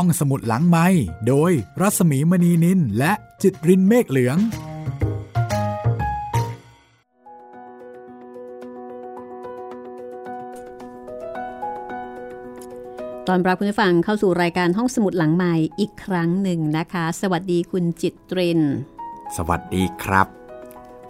[0.00, 0.86] ห้องสมุดหลังไม้
[1.28, 4.36] โดยรัสมีมณีนินและจิตรินเมฆเหลือง
[13.28, 18.60] ตอนรับคุณผู้ฟังเข้าสู่รายการห้องสมุดหลังใหม่อีกครั้งหนึ่งนะคะ สวัสดีคุณจิตริน
[19.36, 20.26] สวัสดีครับ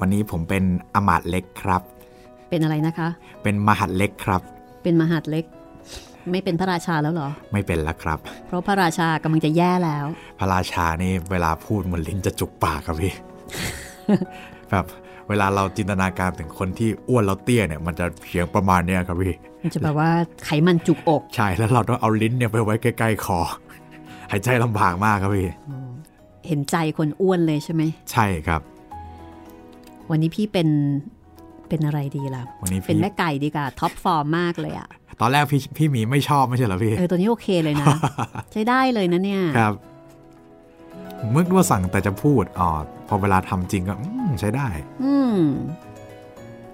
[0.00, 0.64] วันนี้ผมเป็น
[0.94, 1.82] อมาตย์เล็กครับ
[2.48, 3.08] เป็นอะไรนะคะ
[3.42, 4.42] เป็นมหัดเล็กครับ
[4.82, 5.44] เป็นมหาดเล็ก
[6.30, 10.06] ไม่เป็นพระราชาแล้วเหรอ ไม่เป็นแล้วครับ เพราะพระราชากำลังจะแย่แล้ว
[10.38, 13.12] พระราชานี่เวลาพูดเหมันลิ้นจะจุกปากครับพี่
[14.70, 14.84] แบบ
[15.28, 20.10] เวลาเราจินตนาการถึงคนที่อ้วนแล้วเตี้ยเนี่ยมันจะเสียงประมาณเนี้ยครับพี่มันจะแบบว่า
[20.44, 23.40] ไขมันจุกอก ใช่แล้วเราต้องเอาลิ้นเนี่ยไปไว้ใกล้ๆคอ
[24.30, 25.48] หายใจลำบากมากครับพี่
[26.48, 28.60] เห็นใจคนอ้วนเลยใช่ไหมใช่ครับ
[30.10, 30.68] วันนี้พี่เป็น
[31.68, 34.88] เป็นอะไรดีล่ะวันนี้เป็นพี่แม่ไก่ดีกว่า top form มากเลยอะ
[35.20, 37.86] ตอนแรกพี่พี่หมีไม่ชอบไม่ใช่เหรอพี่เออตัวนี้โอเคเลยนะ
[38.52, 39.74] ใช้ได้เลยนะเนี่ยครับ
[41.30, 42.68] เมื่อว่าสั่งแต่จะพูดอ๋อ
[43.08, 44.68] พอเวลาทำจริงก็อืมใช้ได้
[45.04, 45.38] อืม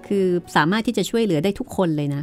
[0.06, 0.26] คือ
[0.56, 2.22] สามารถที่จะช่วยเหลือได้ทุกคนเลยนะ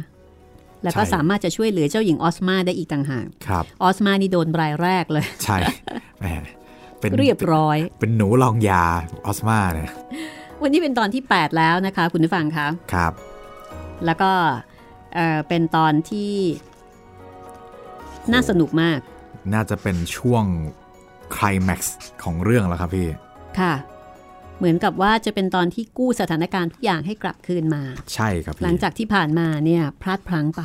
[0.82, 5.56] แล้วก็ใช่สามารถจะช่วยเหลือเจ้าหญิงออสมาได้อีกต่างหากครับออสมานี่โดนรายแรกเลย ใช่
[6.20, 6.26] แหม
[7.00, 8.84] เป็นเรียบร้อย เป็นหนูลองยา
[9.26, 9.92] ออสมาเนี่ย
[10.62, 13.12] วันนี้เป็นตอนที่ 8 แล้วนะคะ คุณผู้ฟังคะครับ
[14.06, 14.30] แล้วก็
[15.14, 16.32] เอ่อเป็นตอนที่
[18.32, 18.98] น่าสนุกมาก
[19.54, 20.44] น่าจะเป็นช่วง
[21.36, 23.08] คลแม็กซ์ของเรื่องแล้วครับพี่
[23.58, 23.74] ค่ะ
[24.58, 27.82] เหมือนกับว่าจะเป็นตอนที่กู้สถานการณ์ทุกอย่างให้กลับคืนมา
[28.14, 30.62] ใช่ครับพี่หลังจากที่ผ่านมาเนี่ยพลาดพลั้งไป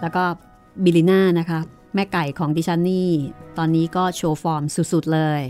[0.00, 0.24] แล้วก็
[0.84, 1.60] บิลิน่านะคะ
[1.94, 3.08] แม่ไก่ของดิฉันนี่
[3.58, 5.42] ตอนนี้ก็โชว์ฟอร์มสุดๆเลย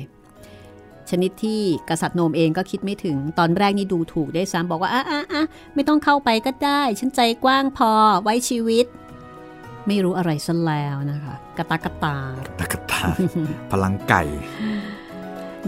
[1.10, 5.44] ชนิดที่กษัตริย์โนมเองก็คิดไม่ถึง ตอนแรกนี่ดูถูกด้วยซ้ำบอกว่าอะอะอะ
[5.74, 7.90] ไม่ต้องเข้าไปก็ได้ ฉันใจกว้างพอ
[8.22, 8.86] ไว้ชีวิต
[9.86, 12.16] ไม่รู้อะไรซะแล้วนะคะ กระตากกระตา
[12.58, 13.02] ตะกะตา
[13.70, 14.22] พลังไก่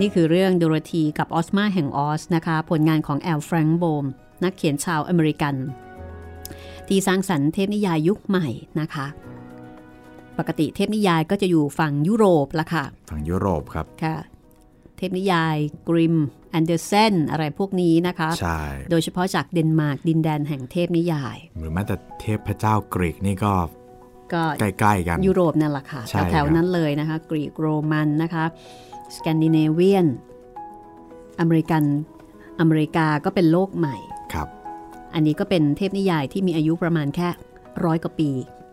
[0.00, 4.04] นี่คือเรื่องโดโรธีกับออสมาแห่งออสนะคะ ผลงานของแอลแฟรงค์โบม
[4.44, 5.54] นักเขียนชาวอเมริกัน
[6.88, 8.46] ที่สร้างสรรค์เทพนิยายยุคใหม่
[8.80, 9.06] นะคะ
[10.38, 15.56] ปกติเทพนิยายก็จะอยู่ฝั่งยุโรปละค่ะ ฝั่งยุโรปครับ ค่ะเทพนิยาย
[15.88, 16.16] กริม
[16.50, 23.52] แอนเดอร์เซนอะไรพวกนี้นะคะใช่โดยเฉพาะจากเดนมาร์กดินแดนแห่งเทพนิยาย หรือแม้แต่เทพเจ้ากรีกนี่ก็
[24.34, 28.44] ก็ใกล้ๆกัน ยุโรปนั่นแหละค่ะใช่แถวครับๆนั้นเลยนะคะ กรีกโรมันนะคะ
[29.16, 30.06] สแกนดิเนเวียน
[31.40, 31.84] อเมริกัน
[32.60, 33.96] อเมริกาก็เป็นโลกใหม่
[34.34, 34.48] ครับ
[35.14, 37.28] อันนี้ก็เป็นเทพนิยายที่มีอายุประมาณแค่
[37.84, 38.30] ร้อยกว่าปี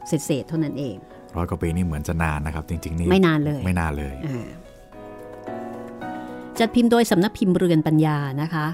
[0.07, 0.95] เศษๆเท่านั้นเอง
[1.37, 4.47] ร้อยกว่าปีนี่เหมือนจะนานนะครับ จริงๆนี่ไม่นานเลยไม่นานเลยอ่า
[6.59, 8.67] จัดพิมพ์โดยสำนักพิมพ์เรือนปัญญานะคะ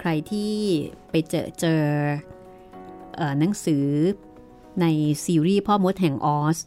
[0.00, 0.52] ใครที่
[1.10, 1.82] ไปเจอเจอ
[3.16, 3.86] เอ่อหนังสือ
[4.80, 4.86] ใน
[5.24, 6.58] ซีรีส์พ่อมดแห่งออส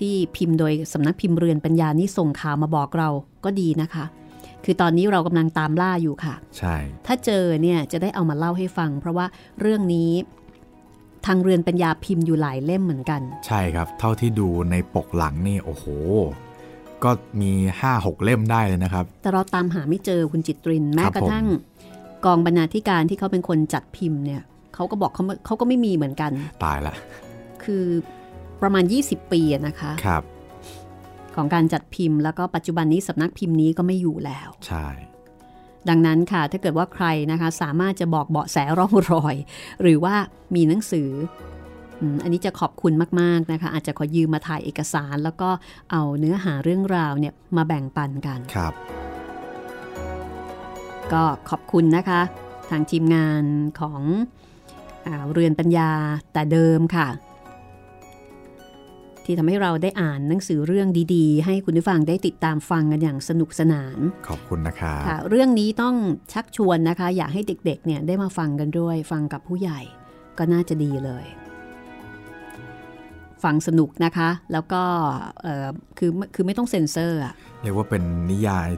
[0.00, 3.08] ที่พิมพ์โดยสำนักพิมพ์เรือนปัญญานี่ส่งข่าวมาบอกเรา
[3.44, 4.04] ก็ดีนะคะ
[4.64, 9.26] คือตอนนี้เรากำลังตามล่าอยู่ค่ะ ใช่ ถ้าเจอเนี่ยจะได้เอามาเล่าให้ฟัง เพราะว่า
[9.60, 10.12] เรื่องนี้
[11.26, 15.84] ทางเรือนปัญญาพิมพ์อยู่หลายเล่มเหมือนกัน ใช่ครับ เท่าที่ดูในปกหลังนี่โอ้โห
[17.04, 17.52] ก็มี
[17.88, 21.46] 5-6 เล่มได้เลยนะครับ แต่เราตามหาไม่เจอคุณจิตริน แม้ครับกระทั่ง
[22.24, 24.42] กองบรรณาธิการที่เขาเป็นคนจัดพิมพ์เนี่ย
[24.74, 26.32] เขาก็บอกเขาไม่เขาก็ไม่มีเหมือนกัน
[26.64, 26.94] ตายละ
[27.64, 27.84] คือ
[28.62, 30.22] ประมาณ 20 ปีอะนะคะครับ
[31.34, 34.86] ของการจัดพิมพ์แล้วก็ปัจจุบันนี้สำนักพิมพ์นี้ก็ไม่อยู่แล้ว ใช่
[35.88, 39.36] ดังนั้นค่ะถ้าเกิดว่าใครนะคะ สามารถจะบอกเบาะแสร่องรอย
[39.82, 40.14] หรือว่า
[40.54, 41.08] มีหนังสือ
[42.02, 45.50] อืมอันนี้จะขอบคุณมากๆนะคะ อาจจะขอยืมมาถ่ายเอกสาร แล้วก็
[45.90, 48.72] เอาเนื้อหาเรื่องราวเนี่ยมาแบ่งปันกันครับ
[51.12, 52.20] ก็ขอบคุณนะคะ
[52.70, 53.44] ทางทีมงาน
[53.80, 54.02] ของ
[55.06, 55.90] อาเรือนปัญญา
[56.32, 57.08] แต่เดิมค่ะ
[59.24, 63.98] ที่ทำให้เราได้อ่านหนังสือเรื่องดีๆ ให้คุณผู้ฟังได้ติดตามฟังกันอย่างสนุกสนาน
[64.28, 65.96] ขอบคุณนะครับค่ะเรื่องนี้ต้อง
[66.32, 69.80] ชักชวนนะคะ อยากให้เด็กๆเนี่ยได้มาฟังกันด้วย ฟังกับผู้ใหญ่
[70.38, 71.24] ก็น่าจะดีเลย
[73.44, 74.82] ฟังสนุกนะคะ แล้วก็
[75.42, 75.66] เอ่อ
[75.98, 78.68] คือคือไม่ต้องเซ็นเซอร์อะเรียกว่าเป็นนิยาย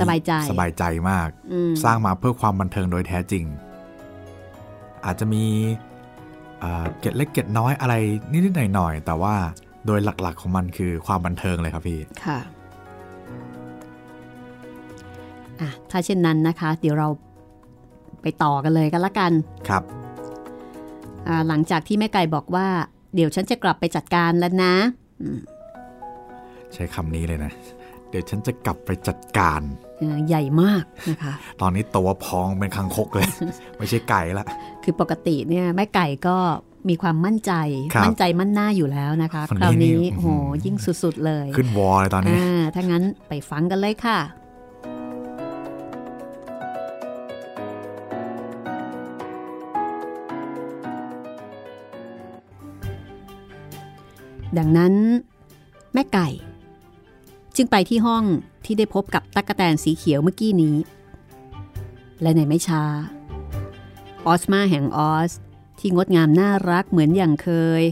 [0.00, 3.44] สบายใจสบายใจมากอืมสร้างมาเพื่อความบันเทิงโดยแท้จริง
[5.04, 5.44] อาจจะมี
[6.60, 7.94] เอ่อเกร็ดเล็กเกร็ดน้อยอะไร
[8.30, 9.34] นิดๆหน่อยๆแต่ว่า
[9.86, 12.38] โดยหลักๆของมันคือความบันเทิงเลยครับพี่ ค่ะ
[15.60, 17.08] อะถ้าเช่นนั้นนะคะ เดี๋ยวเรา
[18.22, 19.32] ไปต่อกันเลยกันละกัน
[19.68, 19.82] ครับ
[21.28, 22.66] อ่าหลังจากที่แม่ไก่บอกว่า
[23.16, 24.74] เดี๋ยวฉันจะกลับไปจัดการแล้วนะ
[26.74, 27.52] ใช้คำนี้เลยนะ
[28.10, 29.60] เดี๋ยวฉันจะกลับไปจัดการ
[29.98, 33.28] เอ่อใหญ่มากนะคะ ตอนนี้ตัวพองเป็นคังคกเลย
[33.76, 34.46] ไม่ใช่ไก่ละ
[34.84, 36.36] คือปกติเนี่ยแม่ไก่ก็
[36.88, 37.52] มีความมั่นใจ
[37.94, 40.26] ครับมั่นใจมั่นหน้าอยู่แล้วนะคะคนคราวนี้นี้นี่โห
[40.64, 44.18] ยิ่งสุดๆเลย ขึ้นวอลเลยตอนนี้อ่าถ้างั้นไปฟังกันเลยค่ะ
[54.58, 54.94] ดังนั้น
[55.92, 56.28] แม่ไก่
[57.56, 58.24] จึงไปที่ห้อง
[58.64, 60.76] ที่ได้พบกับตั๊กแตนสีเขียวเมื่อกี้นี้
[62.22, 62.82] และในไม่ช้า
[64.26, 65.32] ออสมาแห่งออส
[65.78, 67.48] ที่งดงามน่ารักเหมือนอย่างเค
[67.80, 67.82] ย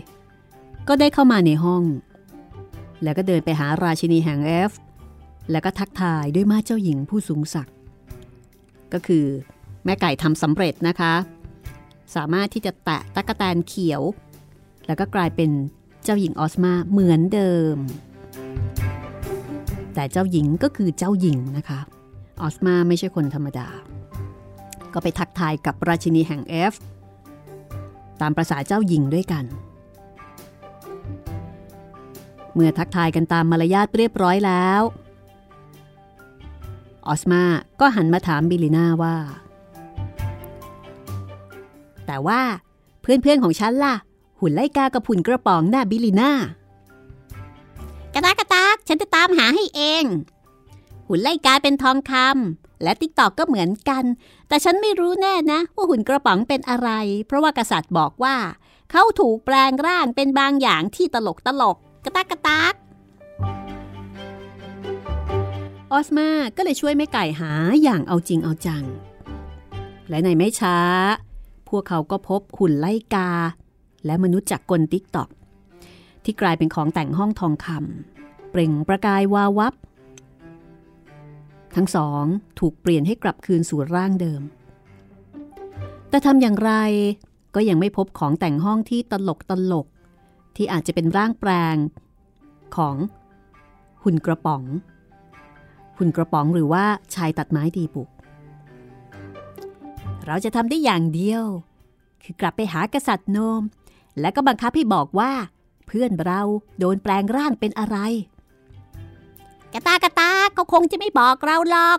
[0.88, 1.82] ก็ได้เข้ามาในห้อง
[3.02, 4.72] แล้วก็เดินไปหาราชินีแห่งเอฟ
[5.50, 7.75] แล้วก็ทักทายด้วยมาเจ้าหญิงผู้สูงศักดิ์
[8.93, 9.26] ก็คือ
[9.84, 11.14] แม่ไก่ทำสำเร็จนะคะ
[12.14, 14.02] สามารถที่จะแตะตั๊กแตนเขียว
[14.87, 15.50] แล้วก็กลายเป็น
[16.05, 17.77] เจ้าหญิงออสมาเหมือนเดิม
[19.95, 21.81] แต่เจ้าหญิงก็คือเจ้าหญิงนะคะ
[22.43, 23.69] ออสมาไม่ใช่คนธรรมดา
[24.93, 26.75] ก็ไปทักทายกับราชินีแห่งเอฟ
[28.21, 29.45] ตามประษาเจ้าหญิงด้วยกัน
[32.55, 34.83] เมื่อทักทายกันตามมารยาทเรียบร้อยแล้ว
[37.07, 37.43] ออสมา
[37.81, 39.17] ก็หันมาถามบิลลิน่าว่า
[42.07, 42.41] แต่ว่า
[43.00, 43.95] เพื่อนๆของฉันล่ะ
[44.41, 46.33] หุ่นไล่กากับหุ่นกระป๋องน่ะบิลลิน่า
[48.15, 50.05] กระตากกระตากฉันจะตามหาให้เอง
[51.09, 54.05] หุ่นไล่กาเป็นทองคำและติ๊กตอกก็เหมือนกัน
[54.49, 56.91] แต่ฉันไม่รู้แน่นะ ว่าหุ่นกระป๋องเป็นอะไร
[57.27, 58.37] เพราะว่ากษัตริย์บอกว่า
[58.91, 62.75] เขาถูกแปลงร่างเป็นบางอย่างที่ตลกตลกกระตากกระตาก
[65.93, 67.53] ออสมาก็เลยช่วยแม่ไก่หา
[67.83, 68.85] อย่างเอาจริงเอาจัง
[70.09, 70.79] และในไม่ช้า
[71.69, 73.31] พวกเขาก็พบหุ่นไล่กา
[74.06, 75.29] และมนุษย์จักรกลติ๊กตอก
[76.25, 79.75] ที่กลายเป็นของแต่งห้องทองคำเปล่งประกายวาววับ
[81.77, 82.25] ทั้งสอง
[82.59, 84.43] ถูกเปลี่ยนให้กลับคืนสู่ร่างเดิม
[86.09, 86.73] แต่ทำอย่างไร
[87.55, 89.87] ก็ยังไม่พบของแต่งห้องที่ตลกตลก
[90.57, 91.77] ที่อาจจะเป็นร่างแปลง
[92.77, 92.97] ของ
[94.05, 94.62] หุ่นกระป๋อง
[95.99, 96.85] หุ่นกระป๋องหรือว่า
[97.15, 98.09] ชายตัดไม้ดีบุก
[100.27, 101.45] เราจะทำได้อย่างเดียว
[102.23, 103.62] คือกลับไปหากษัตริย์โนม
[104.20, 105.32] และก็บังคับให้บอกว่า
[105.87, 106.40] เพื่อนเรา
[106.78, 107.96] โดนแปลงร่างเป็นอะไร
[109.72, 111.99] กระตากระตาเขาคงจะไม่บอกเราหรอก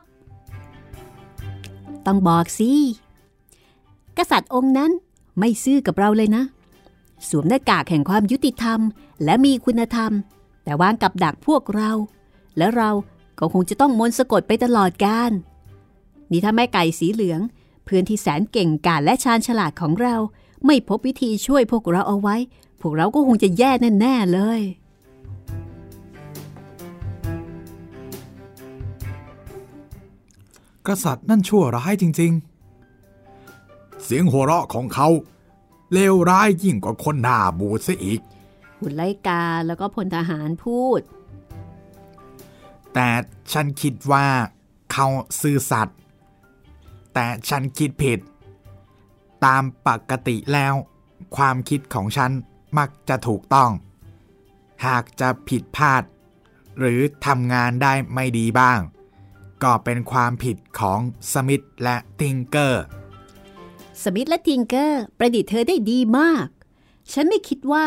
[2.06, 2.72] ต้องบอกสิ
[4.18, 4.92] กษัตริย์องค์นั้น
[5.40, 6.44] ไม่ซื่อกับเราเลยนะ
[7.28, 8.80] สวมหน้ากากแห่งความยุติธรรม
[9.24, 10.12] และมีคุณธรรม
[10.64, 11.92] แต่วางกับดักพวกเรา
[12.58, 12.90] และเรา
[13.40, 15.32] ก็คงจะต้องมนต์สะกดไปตลอดกาล
[16.32, 17.40] นี่ถ้าแม่ไก่สีเหลือง
[17.86, 20.16] เพื่อนที่แสนเก่งกาจและชาญฉลาดของเรา
[20.66, 22.36] ไม่พบวิธีช่วยพวกเราเอาไว้
[22.82, 24.62] พวกเราก็คงจะแย่แน่ๆเลย
[30.88, 32.32] กษัตริย์นั่นชั่วร้ายจริง
[33.18, 35.08] ๆ เสียงหัวเราะของเขา
[35.94, 38.20] เลวร้ายยิ่งกว่าคนหน้าบูดซะอีก
[38.80, 41.02] หุ่นไล่กาแล้วก็พลทหารพูด
[42.94, 43.08] แต่
[43.52, 44.26] ฉันคิดว่า
[44.92, 45.08] เขา
[45.42, 45.98] ซื่อสัตย์
[47.14, 48.20] แต่ฉันคิดผิด
[49.46, 50.74] ตามปกติแล้ว
[51.38, 52.32] ความคิดของฉัน
[52.78, 53.72] มักจะถูกต้อง
[54.86, 56.04] หากจะผิดพลาด
[56.80, 58.80] หรือทำงานได้ไม่ดีบ้าง
[59.64, 61.00] ก็เป็นความผิดของ
[61.34, 62.84] สมิธและทิงเกอร์
[64.04, 66.48] สมิธและทิงเกอร์ประดิษฐ์เธอได้ดีมาก
[67.14, 67.86] ฉันไม่คิดว่า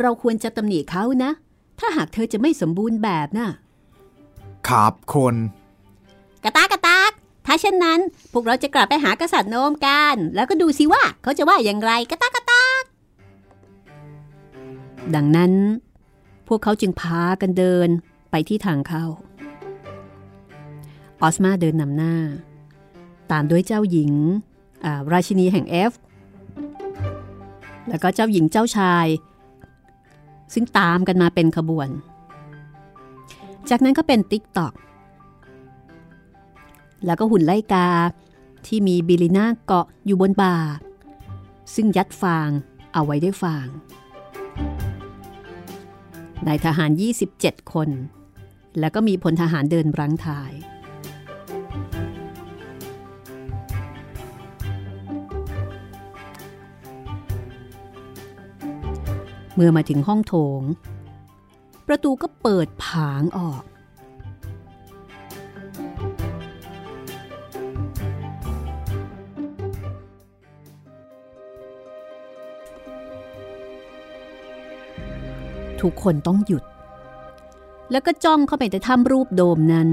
[0.00, 1.30] เราควรจะตำหนิเขานะ
[1.78, 3.48] ถ้าหากเธอจะไม่สมบูรณ์แบบน่ะ
[4.68, 5.34] ขอบคุณ
[7.46, 8.00] ถ้าเช่นนั้น
[8.32, 12.82] พวกเราจะกลับไปหากษัตริย์โนมกัน แล้วก็ดูสิว่าเขาจะว่าอย่างไรกระตากกระตาก
[15.14, 15.52] ดังนั้น
[16.48, 17.88] พวกเขาจึงพากันเดิน
[18.30, 19.04] ไปที่ทางเข้า
[21.22, 22.14] ออสมาเดินนำหน้า
[23.32, 24.12] ตามด้วยเจ้าหญิง
[25.12, 25.92] ราชินีแห่งเอฟ
[27.88, 29.06] แล้วก็เจ้าหญิงเจ้าชาย
[30.54, 31.88] ซึ่งตามกันมาเป็นขบวน
[33.70, 34.72] จากนั้นก็เป็นติ๊กตอก
[37.04, 37.88] แล้วก็หุ่นไล่กา
[38.66, 40.56] ที่มีบิลิน่าเกาะอยู่บนบ่า
[41.74, 42.50] ซึ่งยัดฟาง
[42.92, 43.66] เอาไว้ด้วยฟาง
[46.46, 46.90] นายทหาร
[47.32, 47.88] 27 คน
[48.78, 50.52] แล้วก็มีพลทหารเดินรังทาย
[59.54, 60.62] เมื่อมาถึงห้องโถง
[61.86, 63.62] ประตูก็เปิดผางออก
[75.82, 76.64] ทุกคนต้องหยุด
[77.90, 79.90] แล้วก็จ้องเข้าไปในถ้ำรูปโดมนั้น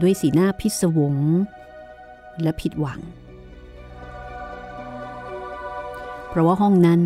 [0.00, 1.14] ด้วยสีหน้าพิศวง
[2.42, 3.00] และผิดหวัง
[6.28, 7.00] เพราะว่าห้องนั้น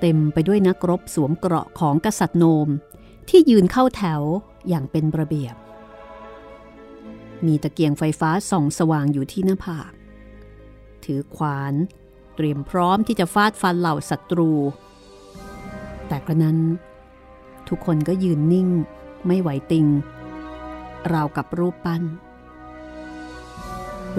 [0.00, 2.68] เต็มไปด้วยนักรบสวมเกราะของกษัตริย์โนม
[3.28, 4.22] ที่ยืนเข้าแถว
[4.68, 5.54] อย่างเป็นระเบียบ
[7.46, 9.92] มีตะเกียงไฟฟ้าส่องสว่างอยู่ที่หน้าผาก
[11.04, 11.74] ถือขวาน
[12.36, 14.50] เตรียมพร้อมที่จะฟาดฟันเหล่าศัตรู
[16.08, 16.58] แต่กระนั้น
[17.68, 18.68] ทุกคนก็ยืนนิ่ง
[19.26, 19.86] ไม่ไหวติง
[21.12, 22.02] ราวกับรูปปั้น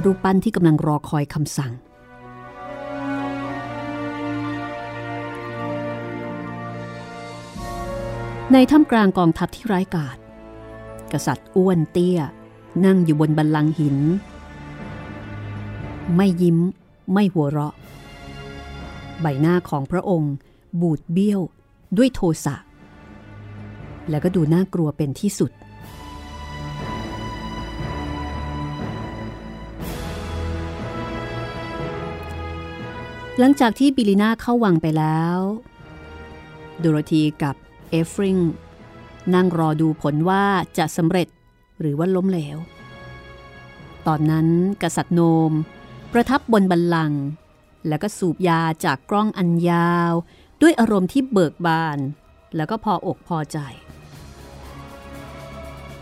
[0.03, 1.73] รูปปั้นที่กำลังรอคอยคำสั่ง
[8.53, 10.17] ในท่ามกลางกองทัพที่ร้ายกาจ
[11.13, 12.19] กษัตริย์อ้วนเตี้ย
[12.85, 13.97] นั่งอยู่บนบันลังหิน
[16.15, 16.57] ไม่ยิ้ม
[17.13, 17.73] ไม่หัวเราะ
[19.21, 20.33] ใบหน้าของพระองค์
[20.81, 21.41] บูดเบี้ยว
[21.97, 22.55] ด้วยโทสะ
[24.09, 25.51] แล้วก็ดูน่ากลัวเป็นที่สุด
[33.39, 35.37] หลังจากที่บิลิน่าเข้าวังไปแล้ว
[36.79, 37.55] โดโรธีกับ
[37.89, 38.37] เอฟริง
[39.33, 40.43] นั่งรอดูผลว่า
[40.77, 41.27] จะสำเร็จ
[41.79, 42.57] หรือว่าล้มเหลว
[44.07, 44.47] ตอนนั้น
[44.81, 45.51] กษัตริย์โนม
[46.13, 47.21] ประทับบนบัลลังก์
[47.87, 50.13] แล้วก็สูบยาจากกล้องอันยาว
[50.61, 51.99] ด้วยอารมณ์ที่เบิกบาน
[52.55, 53.57] แล้วก็พออกพอใจ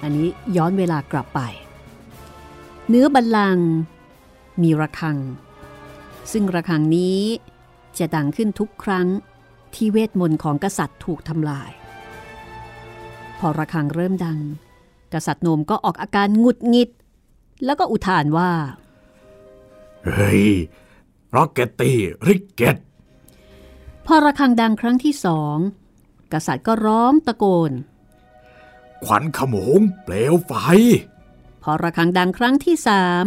[0.05, 1.41] อันนี้ย้อนเวลากลับไป
[2.89, 3.69] เนื้อบัลลังก์
[4.61, 5.17] มีระฆัง
[6.31, 7.21] ซึ่งระฆังนี้
[7.97, 9.07] จะดังขึ้นทุกครั้ง
[9.75, 11.69] ที่เวทมนต์ของกษัตริย์ถูกทำลาย
[13.37, 14.39] พอระฆังเริ่มดัง
[15.13, 16.89] กษัตริย์โนมก็ออกอาการหงุดหงิด
[17.65, 18.51] แล้วก็อุทานว่า
[20.05, 20.45] เฮ้ย
[21.35, 22.77] rocketty rickets
[24.05, 25.57] พอระฆังดังครั้งที่สอง
[26.33, 27.71] กษัตริย์ก็ร้องตะโกน
[29.03, 30.53] ขวัญขโมง เปลวไฟ
[31.63, 33.25] พอระฆังดังครั้งที่สาม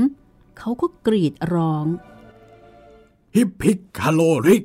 [0.59, 1.87] เขาก็กรีดร้อง
[3.35, 4.65] hippikaloric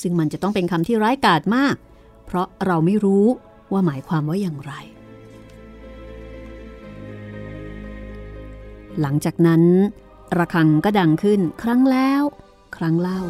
[0.00, 1.76] ซึ่งมันจะต้องเป็นคำที่ร้ายกาจมาก
[2.26, 3.26] เพราะเราไม่รู้
[3.72, 4.72] ว่าหมายความว่าอย่างไร
[9.00, 9.62] หลังจากนั้น
[10.38, 12.22] ระฆังก็ดังขึ้นครั้งแล้ว
[12.76, 13.20] ครั้งเล่า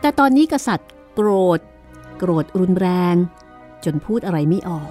[0.00, 1.60] แต่ตอนนี้กษัตริย์โกรธ
[2.18, 3.16] โกรธรุนแรง
[3.86, 4.90] จนพูดอะไรไม่ออก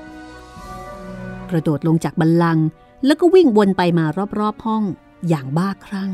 [1.49, 2.59] กระโดดลงจากบัลลัง
[3.05, 4.05] แล้วก็วิ่งวนไปมา
[4.39, 4.83] รอบๆห้อง
[5.27, 6.11] อย่างบ้าคลั่ง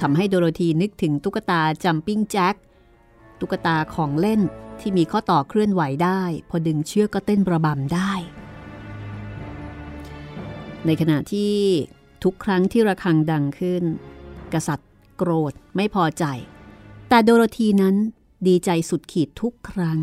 [0.00, 2.54] ทำให้โดโรธีนึกถึงตุ๊กตาจัมปิ้งแจ็ค
[3.40, 4.40] ตุ๊กตาของเล่น
[4.80, 8.12] ที่มีข้อต่อเคลื่อนไหวได้ พอดึงเชือกก็เต้นประบำได้
[10.86, 11.54] ในขณะที่
[12.24, 13.82] ทุกครั้งที่ระฆังดังขึ้น
[14.52, 16.24] กษัตริย์ โกรธไม่พอใจ
[17.08, 17.96] แต่โดโรธีนั้น
[18.46, 20.00] ดีใจสุดขีดทุกครั้ง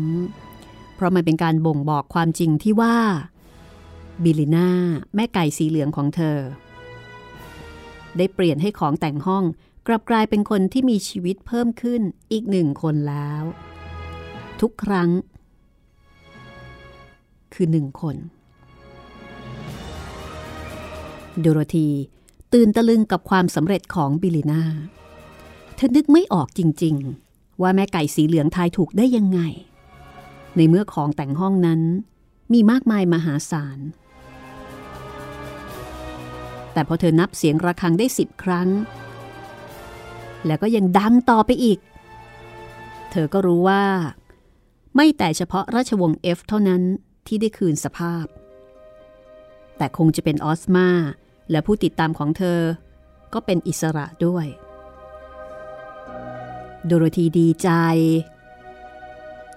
[1.02, 2.96] ราะมันเป็นการบ่งบอกความจริงที่ว่า
[4.22, 4.68] บิลิน่า
[5.14, 6.38] แม่ไก่สีเหลืองของเธอ
[8.16, 9.44] ได้เปลี่ยนให้ของแต่งห้อง
[9.86, 13.42] กลับกลายเป็นคนที่มีชีวิตเพิ่มขึ้นอีกหนึ่งคนแล้ว
[14.60, 15.10] ทุกครั้ง
[17.54, 18.16] คือหนึ่งคน
[21.40, 21.90] โดโรธี
[22.52, 24.62] ตื่นตะลึงกับความสำเร็จของบิลิน่า
[25.76, 26.96] เธอนึกไม่ออกจริง
[27.28, 29.40] ๆ ว่าแม่ไก่สีเหลืองทายถูกได้ยังไง
[30.56, 31.80] ในเมื่อของแต่งห้องนั้น
[32.52, 33.78] มีมากมายมหาศาล
[36.72, 38.68] แต่พอเธอนับเสียงระฆังได้สิบครั้ง
[40.46, 41.78] แล้วก็ยังดังต่อไปอีก
[43.10, 43.84] เธอก็รู้ว่า
[44.96, 46.82] ไม่แต่เฉพาะราชวงศ์เอฟเท่านั้น
[47.26, 48.26] ที่ได้คืนสภาพ
[49.76, 50.88] แต่คงจะเป็นออสมา
[51.50, 52.60] และผู้ติดตามของเธอ
[53.32, 54.46] ก็เป็นอิสระด้วย
[56.86, 57.68] โดโรธีดีใจ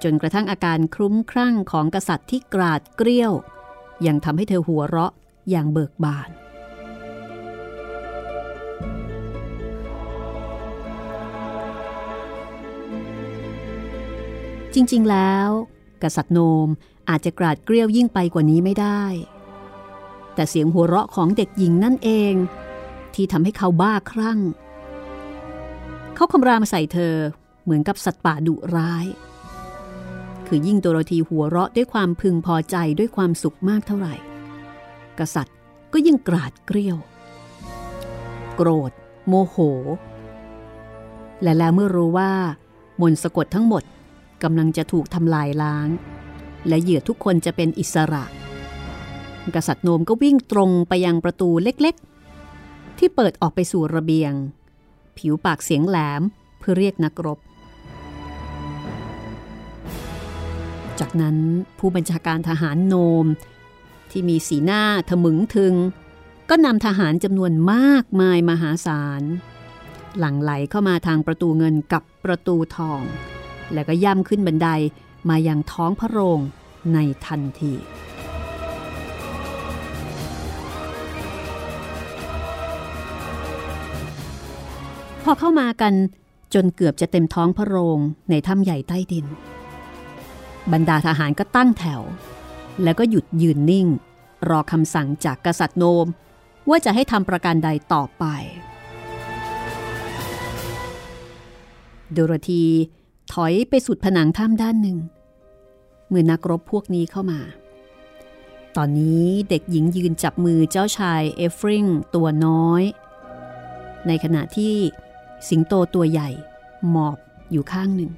[0.04, 3.34] จนกระทั่งอาการคลุ้มครั่งของกษัตริย์ที่กราดเกลี้ยว
[4.08, 5.14] ยังทำให้เธอหัวเราะ
[5.50, 6.30] อย่างเบิกบาน
[14.74, 15.50] จริงๆแล้ว
[16.04, 16.68] กษัตริย์โนม
[17.10, 19.04] อาจจะกราดเกลี้ยวยิ่งไปกว่านี้ไม่ได้
[20.36, 22.34] แต่เสียงหัวเราะของเด็กหญิงนั่นเอง
[23.14, 24.40] ที่ทำให้เขาบ้าคลั่ง
[26.16, 27.16] เขาคำรามใส่เธอ
[27.64, 29.06] เหมือนกับสัตว์ป่าดุร้าย
[30.48, 34.16] คือยิ่งโดโรธีหัวเราะด้วยความพึงพอใจด้วยความสุขมากเท่าไหร่
[35.20, 35.56] กษัตริย์
[35.94, 36.98] ก็ยิ่งกราดเกลี้ยว
[38.56, 38.92] โกรธ
[39.28, 39.58] โมโห
[41.44, 42.32] และแล้วเมื่อรู้ว่า
[43.02, 43.84] มนต์สะกดทั้งหมด
[44.44, 45.90] กำลังจะถูกทำลายล้าง
[46.68, 48.24] และเหยื่อทุกคนจะเป็นอิสระ
[49.56, 54.34] กษัตริย์โนมก็วิ่งตรงไปยังประตูเล็กๆ ที่เปิดออกไปสู่ระเบียง
[55.18, 56.22] ผิวปากเสียงแหลม
[56.60, 57.40] เพื่อเรียกนักรบ
[61.00, 61.38] จากนั้น
[61.80, 63.26] ผู้บัญชาการทหารโนม
[64.12, 65.74] ที่มีสีหน้าทะมึงทึง
[66.50, 69.22] ก็นำทหารจำนวนมากมายมหาศาล
[70.20, 73.02] หลั่งไหลเข้ามาทางประตูเงินกับประตูทอง
[73.74, 74.70] แล้วก็ย่ำขึ้นบันได
[75.30, 76.40] มายังท้องพระโรง
[76.94, 77.74] ในทันที
[85.24, 85.94] พอเข้ามากัน
[86.54, 88.00] จนเกือบจะเต็มท้องพระโรง
[88.30, 89.26] ในถ้ำใหญ่ใต้ดิน
[90.74, 92.02] บรรดาทหารก็ตั้งแถว
[92.84, 93.88] แล้วก็หยุดยืนนิ่ง
[94.50, 96.08] รอคำสั่งจากกษัตริย์โนม
[96.70, 98.26] ว่าจะให้ทำประการใดต่อไป
[102.12, 102.66] โดโรธี
[103.34, 104.98] ถอยไปสุดผนังถ้ำด้านหนึ่ง
[106.08, 107.40] เมื่อนักรบพวกนี้เข้ามา
[108.76, 112.84] ตอนนี้เด็กหญิงยืนจับมือเจ้าชายเอฟริงตัวน้อย
[114.08, 114.76] ในขณะที่
[115.50, 116.30] สิงโตตัวใหญ่
[116.90, 117.18] หมอบ
[117.52, 118.12] อยู่ข้างหนึ่ง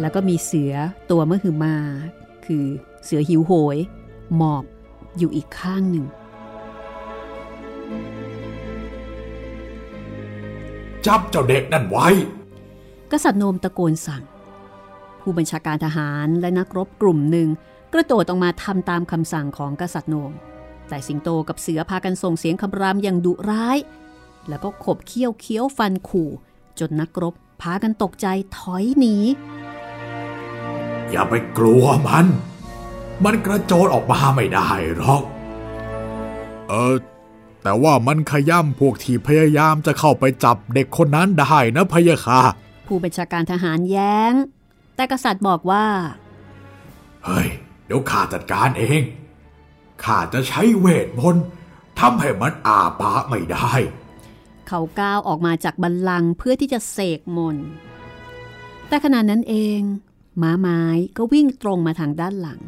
[0.00, 0.74] แล้วก็มีเสือ
[1.10, 1.76] ตัวมหึมา
[2.46, 2.64] คือ
[3.04, 3.76] เสือหิวโหย
[4.36, 4.64] หมอบ
[5.18, 6.06] อยู่อีกข้างหนึ่ง
[11.06, 12.08] จับเจ้าเด็กนั่นไว้
[13.12, 14.22] กษัตริย์โนมตะโกนสั่ง
[15.20, 17.48] ผู้บัญชาการทหารและนักรบกลุ่มหนึ่ง
[17.92, 20.32] กระโดดออกมาทำตามคำสั่งของกษัตริย์โนม
[20.88, 23.78] แต่สิงโตกับเสือพากันส่งเสียงคำรามอย่างดุร้าย
[24.48, 26.30] แล้วก็ขบเคี้ยวเคี้ยวฟันขู่
[26.78, 28.26] จนนักรบพากันตกใจ
[28.58, 29.16] ถอยหนี
[31.12, 32.26] อย่าไปกลัวมัน
[33.24, 35.22] มันกระโจนออกมาไม่ได้หรอก
[36.68, 36.94] เออ
[37.62, 42.40] แต่ว่ามันขย่ำพวกที่พยายามจะเข้าไปจับเด็กคนนั้นได้นะพะยะค่ะ
[42.86, 44.32] ผู้บัญชาการทหารแย้ง
[44.96, 45.86] แต่กษัตริย์บอกว่า
[47.24, 47.48] เฮ้ย
[47.86, 49.02] เดี๋ยวข้าจัดการเอง
[50.04, 51.44] ข้าจะใช้เวทมนต์
[52.00, 53.70] ทำให้มันอาปากไม่ได้
[54.68, 57.68] เขาก้าวออกมาจากบัลลังก์เพื่อที่จะเสกมนต์
[58.88, 59.80] แต่ขณะนั้นเอง
[60.40, 60.82] ม้าไม้
[61.16, 62.60] ก็วิ่งตรงมาทางด้านหลัง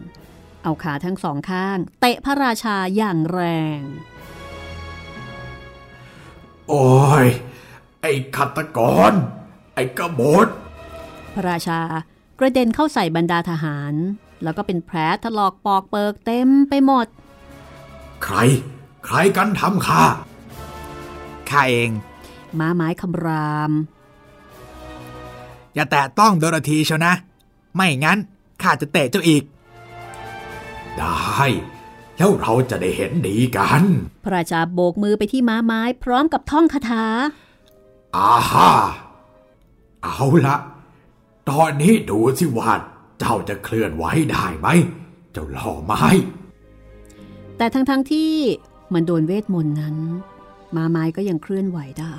[0.62, 3.42] เอาขาทั้งสองข้าง เตะพระราชาอย่างแร
[3.78, 3.80] ง
[6.68, 6.88] โอ้
[7.25, 7.26] ย
[8.00, 8.78] ไอ้ขัตก
[9.11, 9.12] ร
[9.75, 10.49] ไอ้กบฏ
[11.35, 11.80] พระราชา
[12.38, 13.94] กระเด็นเข้าใส่บรรดาทหาร
[14.42, 17.07] แล้วก็เป็นแผลถลอกปอกเปิกเต็มไปหมด
[18.24, 18.37] ใคร
[19.05, 20.05] ใครกันทำข้า
[21.50, 21.90] ข้าเอง
[22.59, 23.72] ม้าไม้คำราม
[25.74, 27.14] อย่าแตะต้องโดโรธีเชียวนะ
[27.76, 28.18] ไม่งั้น
[28.62, 29.42] ข้าจะเตะเจ้าอีก
[30.98, 31.44] ได้
[32.18, 33.82] แล้วเราจะได้เห็นดีกัน
[34.24, 37.04] พระราชาโบกมือไปที่ม้าไม้พร้อมกับท่องคาถา
[38.16, 38.70] อาฮ่า
[40.04, 40.56] เอาละ
[41.50, 42.72] ตอนนี้ดูสิว่า
[43.18, 44.68] เจ้าจะเคลื่อนไหวได้ไหม
[45.32, 46.04] เจ้าหล่อไม้
[47.56, 48.32] แต่ทั้งๆทที่
[48.94, 49.96] มันโดนเวทมนต์นั้น
[50.76, 52.16] ม้าไม้ก็ยังเคลื่อนไหวได้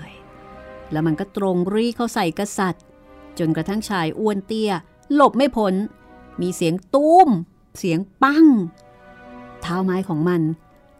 [0.91, 2.83] แล้วมันก็ตรงรีเข้าใส่กษัตริย์
[3.39, 4.71] จนกระทั่งชายอ้วนเตี้ย
[5.13, 5.73] หลบไม่พ้น
[6.41, 7.29] มีเสียงตุ้ม
[7.77, 8.45] เสียงปั้ง
[9.61, 10.41] เท้าไม้ของมัน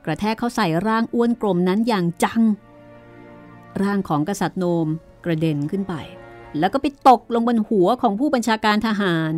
[0.05, 2.41] กระแทกเข้าใส่ร่างอ้วนกลมนั้นอย่างจัง
[3.81, 4.87] ร่างของกษัตริย์โนม
[5.25, 5.93] กระเด็นขึ้นไป
[6.59, 9.33] แล้วก็ไปตกลงบนหัวของผู้บัญชาการทหาร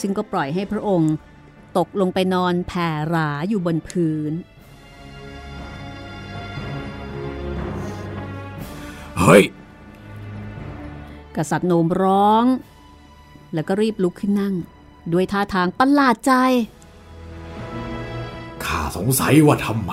[0.00, 1.12] ซึ่งก็ปล่อยให้พระองค์
[1.78, 4.32] ตกลงไปนอนแผ่หราอยู่บนพื้น
[9.20, 9.42] เฮ้ย
[11.36, 12.44] กษัตริย์โนมร้อง
[13.54, 14.54] แล้วก็รีบลุกขึ้นนั่ง
[15.12, 16.32] ด้วยท่าทางประหลาดใจ
[18.64, 19.92] ข้าสงสัยว่าทำไม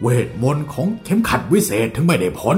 [0.00, 2.56] เวทมนต์ของเข็มขัดวิเศษถึงไม่ได้ผล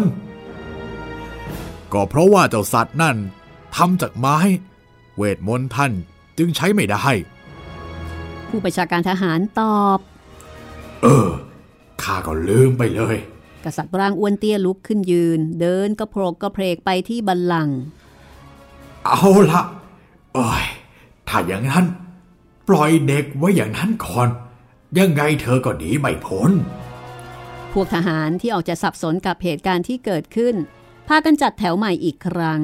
[1.93, 3.17] ก็เพราะว่าเจ้าสัตว์นั่น
[3.77, 4.39] ทำจากไม้
[5.17, 5.93] เวทมนต์ท่าน
[6.39, 7.07] จึงใช้ไม่ได้
[8.49, 9.99] ผู้ประชาการทหารตอบ
[11.03, 11.29] เออ
[12.03, 13.17] ข้าก็ลืมไปเลย
[13.65, 17.77] กษัตริย์ร่างอ้วนเตี้ยลุกขึ้นยืน เดินกระโพกกระเพกไปที่บัลลังก์
[19.07, 20.65] เอาละเอ้ย
[21.29, 21.87] ถ้าอย่างนั้น
[22.69, 24.29] ปล่อยเด็กไว้อย่างนั้นก่อน
[24.99, 26.51] ยังไงเธอก็หนีไม่พ้น
[27.73, 30.55] พวกทหารที่ออกจะสับสนกับเหตุการณ์ที่เกิดขึ้น
[31.09, 32.63] พากันจัดแถวใหม่อีกครั้ง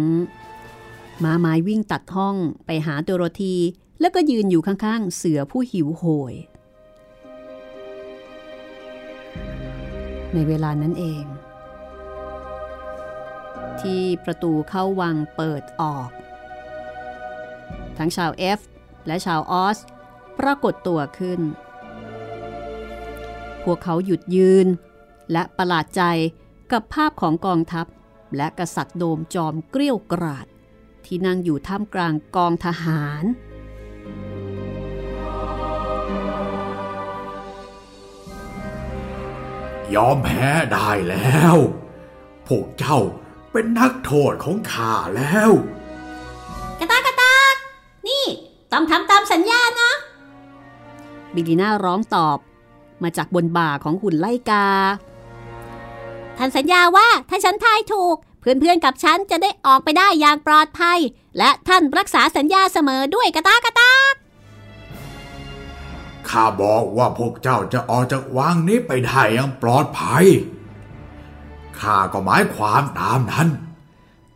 [1.23, 3.57] ม้าไม้วิ่งตัดห้องไปหาโดโรธี
[4.01, 6.35] แล้วก็ยืนอยู่ข้างๆ เสือผู้หิวโหย
[10.33, 11.25] ในเวลานั้นเอง
[13.81, 16.11] ที่ประตูเข้าวังเปิดออก
[17.99, 18.61] ทั้งชาว F
[19.07, 19.79] และชาวออส
[20.39, 21.41] ปรากฏตัวขึ้น
[23.63, 24.67] พวกเขาหยุดยืน
[25.33, 26.03] และประหลาดใจ
[26.73, 27.87] กับภาพของกองทัพ
[28.37, 30.47] และกษัตริย์โดมจอมเกลี้ยวกราด
[31.05, 33.25] ที่นั่งอยู่ท่ามกลางกองทหาร
[39.95, 41.57] ยอมแพ้ได้แล้ว
[42.47, 43.01] พวกเจ้า
[43.53, 45.51] เป็นนักโทษของข้าแล้ว
[48.75, 49.91] ต้องทำตามสัญญานะ
[51.35, 52.39] บิลีน่าร้องตอบ
[53.03, 54.67] มาจากบนบ่าของหุ่นไล่กา
[56.37, 60.99] ท่านสัญญาว่าถ้าฉันทายถูก เพื่อนๆกับฉันจะได้ออกไปได้อย่างปลอดภัย
[61.39, 63.93] และท่านรักษาสัญญาเสมอด้วยกระตากระตา
[66.29, 70.25] ข้าบอกว่าพวกเจ้าจะออกจากวังนี้ไปได้อย่างปลอดภัย
[71.81, 73.49] ข้าก็หมายความตามนั้น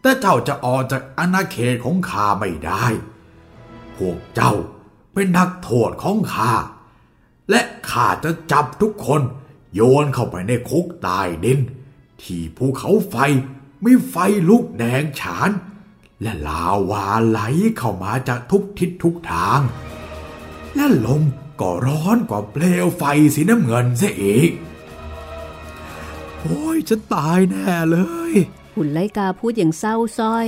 [0.01, 2.87] แต่เจ้าจะออกจากอาณาเขตของข้าไม่ได้
[3.99, 4.55] พวกเจ้า
[5.13, 6.53] เป็นนักโทษของข้า
[7.51, 9.23] และข้าจะจับทุกคน
[9.75, 11.61] โยนเข้าไปในคุกใต้ดิน
[12.23, 13.17] ที่ภูเขาไฟ
[13.85, 14.17] มีไฟ
[14.49, 15.51] ลุกแดงฉาน
[16.23, 17.41] และลาวาไหล
[17.79, 19.61] เข้ามาจากทุกทิศทุกทาง
[20.75, 21.23] และลม
[21.61, 23.03] ก็ร้อนกว่าเปลวไฟ
[23.35, 24.51] สีน้ำเงินเสียอีก
[26.41, 27.99] โอ้ยจะตายแน่เล
[28.31, 28.33] ย
[28.75, 30.47] หุ่นไลกาพูดอย่างเศร้าส้อย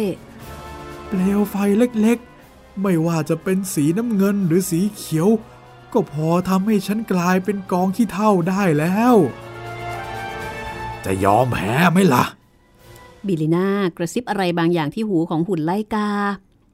[1.08, 2.29] เปลวไฟเล็กๆ
[2.82, 5.28] ไม่ว่าจะเป็นสีน้ำเงินหรือสีเขียว
[5.92, 9.14] ก็พอทำให้ฉันกลายเป็นกองขี้เท่าได้แล้ว
[11.04, 12.24] จะยอมแพ้ไหมล่ะ
[13.26, 16.08] บิลิน่ากระซิบอะไรบางอย่างที่หูของหุ่นไลกา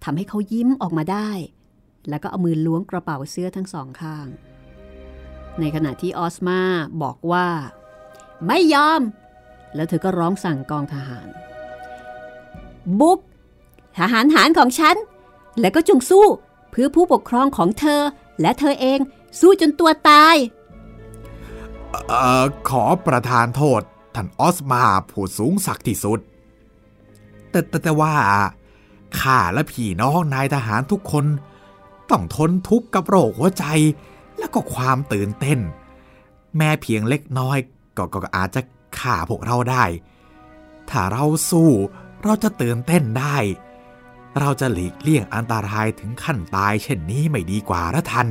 [0.04, 1.30] ทำให้เขายิ้มออกมาได้
[2.08, 4.26] แล้วก็เอามือล้วงกระเป๋าเสื้อทั้งสองข้าง
[5.60, 6.60] ในขณะที่ออสมา
[7.02, 7.48] บอกว่า
[8.46, 9.02] ไม่ยอม
[9.74, 11.28] แล้วเธอก็ร้องสั่งกองทหาร
[13.00, 13.20] บุก
[13.98, 14.96] ทหารหารของฉัน
[15.60, 16.26] และก็จงสู้
[16.70, 18.02] เพื่อผู้ปกครองของเธอ
[18.40, 18.98] และเธอเอง
[19.40, 20.36] สู้จนตัวตาย
[22.08, 23.80] เอ่อขอประทานโทษ
[24.14, 26.20] ท่านออสมาผู้สูงศักดิ์ที่สุด
[27.50, 28.14] แต่แต่ว่า
[29.20, 31.26] ข้าและพี่น้องนายทหารทุกคน
[32.10, 33.64] ต้องทนทุกข์กับโรคหัวใจ
[34.38, 35.58] และก็ความตื่นเต้น
[36.56, 37.58] แม้เพียงเล็กน้อย
[37.96, 38.60] ก็ก็ก็อาจจะ
[38.98, 39.84] ฆ่าพวกเราได้
[40.90, 41.70] ถ้าเราสู้
[42.22, 43.36] เราจะตื่นเต้นได้
[44.40, 48.28] เราจะหลีกเลี่ยงอันตรายถึงขั้นตายเช่นนี้ไม่ดีกว่าละท่าน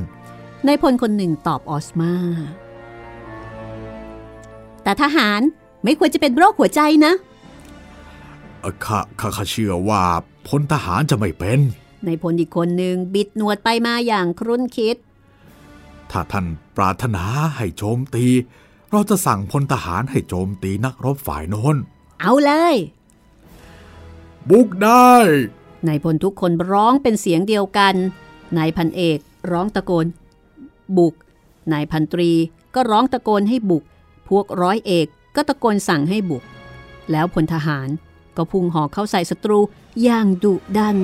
[0.68, 2.12] นายพลคนหนึ่งตอบออสมา
[4.84, 5.41] แต่ทหาร
[5.84, 7.13] ไม่ควรจะเป็นโรคหัวใจนะ
[8.62, 10.04] เอ่อข้าข้าข้าเชื่อว่า
[10.48, 11.60] พลทหารจะไม่เป็น
[12.08, 14.96] นายพลอีกคนหนึ่งบิดหนวดไปมาอย่างครุ่นคิด
[16.12, 16.46] ถ้าท่าน
[16.78, 17.24] ปรารถนา
[17.58, 18.26] ให้โจมตี
[18.91, 21.76] เราจะสั่งพลทหารให้โจมตีนักรบฝ่ายโน้น
[22.22, 22.76] เอาเลย
[24.50, 25.13] บุกได้
[25.88, 27.95] นายพลทุกคนร้องเป็นเสียงเดียวกัน
[28.58, 29.19] นายพันเอก
[29.52, 30.06] ร้องตะโกน
[30.98, 31.13] บุก
[31.74, 32.32] นายพันตรี
[32.76, 33.84] ก็ร้องตะโกนให้บุก
[34.30, 36.43] พวกร้อยเอกก็ตะโกนสั่งให้บุก
[37.12, 37.88] แล้วพลทหาร
[38.38, 39.60] ก็พุ่งหอกเข้าใส่ศัตรู
[40.04, 40.98] อย่างดุดัน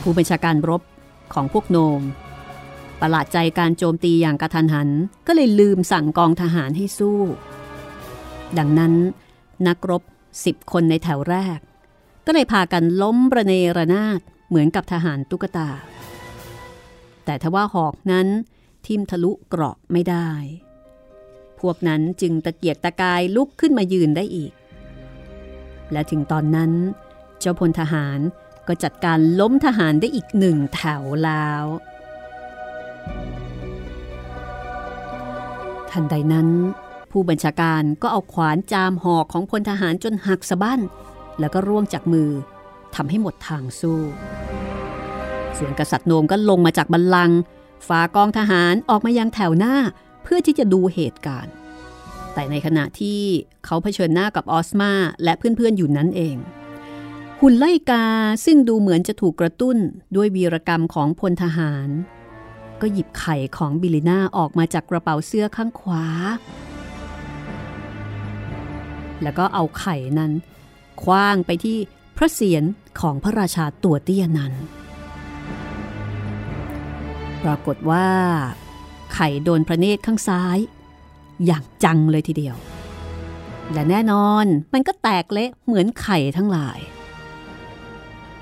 [0.00, 0.82] ผู้บัญชาการรบ
[1.32, 2.02] ของพวกโนม
[3.00, 4.88] ประหลาดใจการโจมตีอย่างกระทันหัน
[5.26, 7.18] ก็เลยลืมสั่งกองทหารให้สู้
[8.58, 8.94] ดังนั้น
[9.66, 10.02] นักรบ
[10.44, 11.58] สิบคนในแถวแรก
[12.26, 15.70] ก็เลยพากันล้มระเนระนาดเหมือนกับทหารตุ๊กตา
[17.24, 18.28] แต่ทว่าหอกนั้น
[18.86, 20.30] ทิ่มทะลุเกราะไม่ได้
[21.60, 24.52] พวกนั้นจึงตะเกียกตะกายลุกขึ้นมายืนได้อีก
[25.92, 26.72] และถึงตอนนั้น
[27.38, 28.18] เจ้าพลทหาร
[28.68, 31.64] ก็จัดการล้มทหารได้อีกหนึ่งแถวแล้ว
[35.90, 36.48] ทันใดนั้น
[37.10, 40.80] ผู้บัญชาการก็เอาขวานจามหอกของพลทหารจนหักสะบั้น
[41.40, 42.30] แล้วก็ร่วงจากมือ
[42.94, 44.00] ทำให้หมดทางสู้
[45.58, 47.38] ส่วนกษัตริย์โนมก็ลงมาจากบัลลังก์
[47.88, 49.74] ฝ่ากองทหารออกมายังแถวหน้า
[50.22, 51.52] เพื่อที่จะดูเหตุการณ์
[52.34, 53.20] แต่ในขณะที่
[53.64, 54.92] เขาเผชิญหน้ากับออสมา
[55.24, 56.36] และเพื่อนๆอยู่นั้นเอง
[57.40, 58.06] หุ่นไล่กา
[58.44, 59.76] ซึ่งดูเหมือนจะถูกกระตุ้น
[60.16, 61.88] ด้วยวีรกรรมของพลทหาร
[62.80, 66.04] ก็หยิบไข่ของบิลิน่าออกมาจากกระเป๋าเสื้อข้างขวา
[69.22, 70.32] แล้วก็เอาไข่นั้น
[71.02, 71.78] คว้างไปที่
[72.16, 72.64] พระเศียร
[73.00, 74.52] ของพระราชาตัวเตี้ยนั้น
[77.42, 78.06] ปรากฏว่า
[79.14, 80.58] ไข่โดนพระเนตรข้างซ้าย
[81.46, 82.56] อย่างจังเลยทีเดียว
[83.72, 86.78] และแน่นอนมันก็แตกเละเหมือนไข่ทั้งหลาย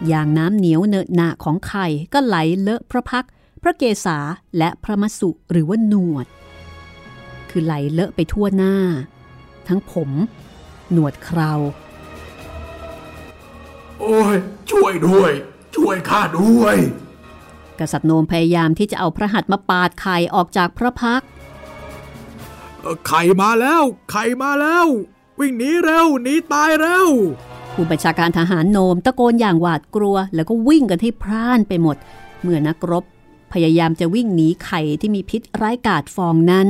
[0.09, 3.27] อย่างน้ำเหนียวเนอะหนะของไข่ก็ไหลเลอะพระพัก
[3.63, 4.19] พระเกศา
[4.59, 6.27] และพระมสุหรือว่าหนวด
[7.51, 8.75] คือไหลเลอะไปทั่วหน้า
[9.69, 10.11] ทั้งผม
[10.93, 11.53] หนวดเครา
[14.01, 14.37] โอ้ย
[14.71, 15.33] ช่วยด้วย
[15.77, 16.77] ช่วยข้าด้วย
[17.79, 21.29] กษัตริย์โนมพยายามที่จะเอาพระหัตถ์มาปาดไข่ออกจากพระพักตร์
[22.81, 24.87] เอ่อไข่มาแล้ว ไข่มาแล้ว
[25.41, 27.09] วิ่งหนีเร็วหนีตายเร็ว
[27.75, 31.97] ผู้บัญชาการทหารโนมตะโกนอย่างหวาดกลัว แล้วก็วิ่งกันให้พร่านไปหมด
[32.43, 33.05] เมื่อนักรบ
[33.53, 36.69] พยายามจะวิ่งหนีไข่ที่มีพิษร้ายกาจฟองนั้น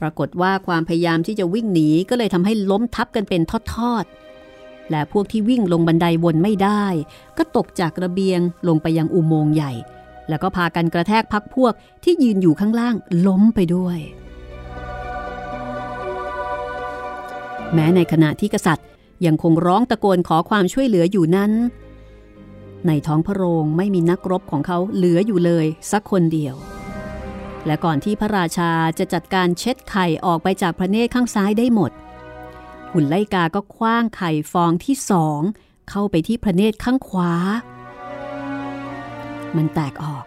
[0.00, 3.42] ปรากฏว่าความพยายามที่จะวิ่งหนีก็เลยทำให้ล้มทับกันเป็น
[3.74, 6.84] ทอดๆ และพวกที่วิ่งลงบันไดวนไม่ได้
[7.38, 9.72] ก็ตกจากระเบียงลงไปยังอุโมงค์ใหญ่
[10.28, 11.72] แล้วก็พากันกระแทกพักพวก
[12.04, 12.94] ที่ยืนอยู่ข้างล่าง
[13.26, 13.98] ล้มไปด้วย
[17.74, 18.86] แม้ในขณะที่กษัตริย์
[19.26, 21.52] ยังคงร้องตะโกนขอความช่วยเหลืออยู่นั้น
[22.86, 26.54] ในท้องพระโรงไม่มีนักรบของเขาเหลืออยู่เลยสักคนเดียว
[27.66, 31.90] และก่อนที่พระราชาจะจัดการเช็ดไข่ออกไปจากพระเนตรข้างซ้ายได้หมด
[32.92, 35.40] หุ่นไลกาก็คว้างไข่ฟองที่สอง
[35.90, 37.32] เข้าไปที่พระเนตรข้างขวา
[39.56, 40.24] มันแตกออก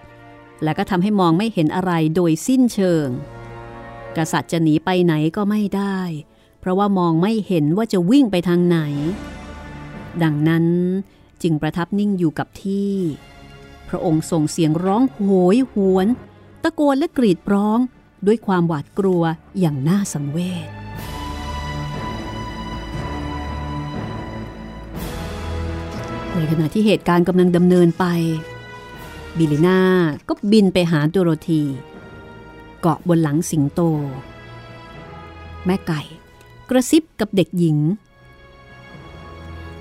[0.64, 3.08] และก็ทำให้มองไม่เห็นอะไรโดยสิ้นเชิง
[4.18, 6.00] กษัตริย์จะหนีไปไหนก็ไม่ได้
[6.60, 8.80] เพราะว่ามองไม่เห็นว่าจะวิ่งไปทางไหน
[10.24, 10.66] ดังนั้น
[11.42, 12.94] จึงประทับนิ่งอยู่กับที่
[13.90, 16.08] พระองค์ส่งเสียงร้องโหยหวน
[16.64, 17.80] ตะโกนและกรีดร้อง
[18.28, 19.24] ด้วยความหวาดกลัว
[19.60, 20.68] อย่างน่าสังเวช
[26.36, 28.06] ในขณะที่เหตุการณ์กำลังดำเนินไป
[29.38, 29.80] บิลิน่า
[30.28, 31.64] ก็บินไปหาโดโรธี
[32.82, 33.82] เกาะบนหลังสิงโต
[35.66, 36.02] แม่ไก่
[36.70, 37.78] กระซิบกับเด็กหญิง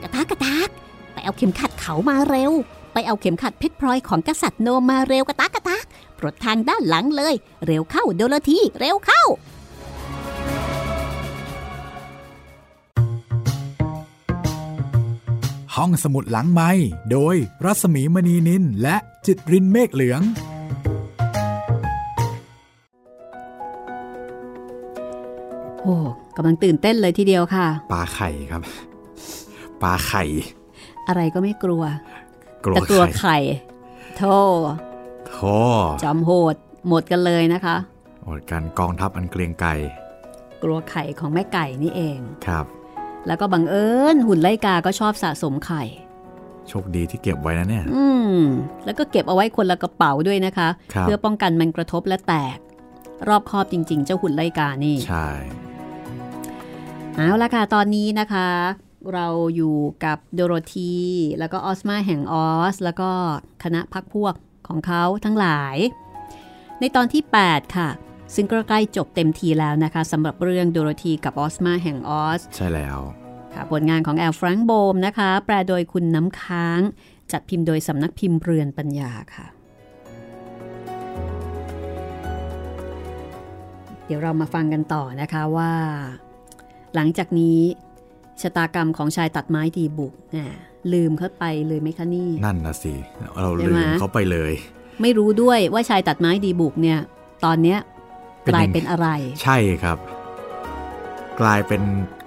[0.03, 0.68] กระตากกระตาก
[1.12, 2.53] ไปเอาเข็มขัดเขามาเร็ว
[2.92, 5.85] ไปเอาเข็มขัดเพชรพลอยของกษัตริย์โนมาเร็วกระตากกระตาก
[6.23, 7.35] ปลดทางด้านหลังเลย
[7.67, 9.23] เร็วเข้าโดโลธีเร็วเข้า
[15.77, 16.71] ห้องสมุดหลังไม้
[17.13, 20.21] โดยรัสมีมณีนินและจิตรินเมฆเหลือง
[25.81, 25.97] โอ้
[26.37, 28.63] กำลังตื่นเต้นเลยทีเดียวค่ะ ปลาไข่ครับ
[29.83, 30.25] ปลาไข่
[31.09, 31.83] อะไรก็ไม่กลัว
[32.65, 33.39] กลัวแต่กลัวไข่ไข่
[34.17, 34.37] โธ่
[35.33, 35.40] โธ
[36.05, 36.57] จำโหด
[36.88, 37.77] หมดกันเลยนะคะ
[38.25, 39.71] หมดการกองทัพอันเกรียงไกร
[40.62, 42.66] กลัวไข่ของแม่ไก่นี่เองครับ
[43.27, 45.83] แล้วก็บังเอิญหุ่นไลกาก็ชอบสะสมไข่
[46.68, 48.38] โชคดีที่เก็บไว้นะเนี่ย อืม
[48.85, 52.59] แล้วก็เก็บเอาไว้คนละกระเป๋าด้วยนะคะครับเพื่อป้องกันมันกระทบและแตก
[53.29, 55.29] รอบคอบจริง ๆ เจ้าหุ่นไลกานี่ใช่
[57.14, 58.49] เอาละค่ะตอนนี้นะคะ
[59.14, 60.95] เราอยู่กับโดโรธี
[61.38, 63.11] แล้วก็ออสมาแห่งออส แล้วก็
[63.62, 64.35] คณะพักพวก
[64.68, 65.77] ของเขาทั้งหลาย
[66.81, 67.88] ในตอนที่ 8 ค่ะ
[68.35, 72.98] ซึ่งก็ใกล้จบเต็มทีแล้วนะคะสำหรับเรื่องโดโรธีกับออสมาแห่งออส ใช่แล้ว
[73.55, 76.81] ค่ะผลงานของแอลฟรังก์โบมนะคะ แปลโดยคุณน้ำค้าง
[77.33, 79.46] จัดพิมพ์โดยสำนักพิมพ์เรือนปัญญาค่ะ
[84.07, 85.72] เดี๋ยวเรามาฟังกันต่อนะคะว่า
[86.94, 87.61] หลังจากนี้
[88.40, 90.47] ชะตากรรมของชายตัดไม้ดีบุกอ่า
[90.92, 92.95] ลืมเขาไปเลยไหมคะนี่ นั่นนะสิ
[93.42, 94.53] เราใช่ลืไหมมเขาไปเลย
[95.03, 96.99] ไม่รู้ด้วยว่าชายตัดไม้ดีบุกเนี่ย
[97.45, 97.79] ตอนเนี้ย
[98.42, 99.07] เป็นกลายยังไงเป็นอะไร
[99.42, 99.99] ใช่ครับ
[101.40, 101.83] กลายเป็น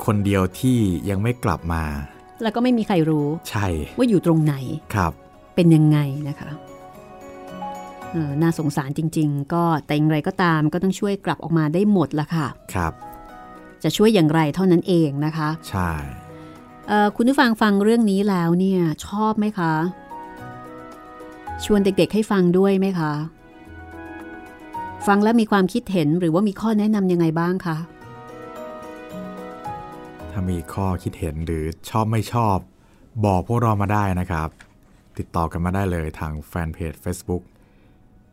[0.05, 0.77] คนเดียวที่
[1.09, 1.83] ยังไม่กลับมา
[2.41, 4.55] แล้วก็ไม่มีใครรู้ ใช่ ว่าอยู่ตรงไหน
[4.95, 5.11] ครับ
[5.55, 5.97] เป็นยังไง
[6.29, 6.49] นะคะ
[8.11, 12.93] เออน่าสงสารจริง ๆ ก็แต่อย่างไรก็ตามก็ต้องช่วยกลับออกมาได้หมดละค่ะ ครับ
[13.85, 15.91] จะช่วยอย่างไรเท่านั้นเองนะคะ ใช่
[16.87, 19.73] เอ่อคุณผู้ฟังฟังเรื่องนี้แล้วเนี่ยชอบไหมคะ
[21.65, 23.13] ชวนเด็กๆให้ฟังด้วยไหมคะ
[25.07, 27.77] ฟังแล้วมีความคิดเห็นหรือว่ามีข้อแนะนำยังไงบ้างคะ
[30.31, 32.57] ถ้ามีข้อคิดเห็นหรือชอบไม่ชอบ
[33.25, 34.49] บอกพวกเรามาได้นะครับ
[35.17, 37.43] ติดต่อกันมาได้เลยทางแฟนเพจ Facebook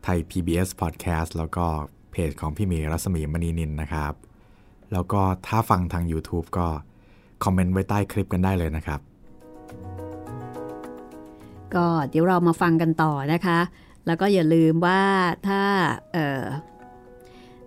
[0.03, 1.65] ไทย PBS Podcast แล้วก็
[2.11, 4.13] เพจของพี่เมย์รัศมีมณีนินนะครับ
[4.93, 6.67] แล้วก็ถ้าฟังทาง YouTube ก็
[7.43, 8.99] คอมเมนต์ไว้ใต้คลิปกันได้เลยนะครับ
[11.75, 13.59] ก็เดี๋ยวเรามาฟังกันต่อนะคะ
[14.07, 15.01] แล้วก็อย่าลืมว่า
[15.47, 15.61] ถ้า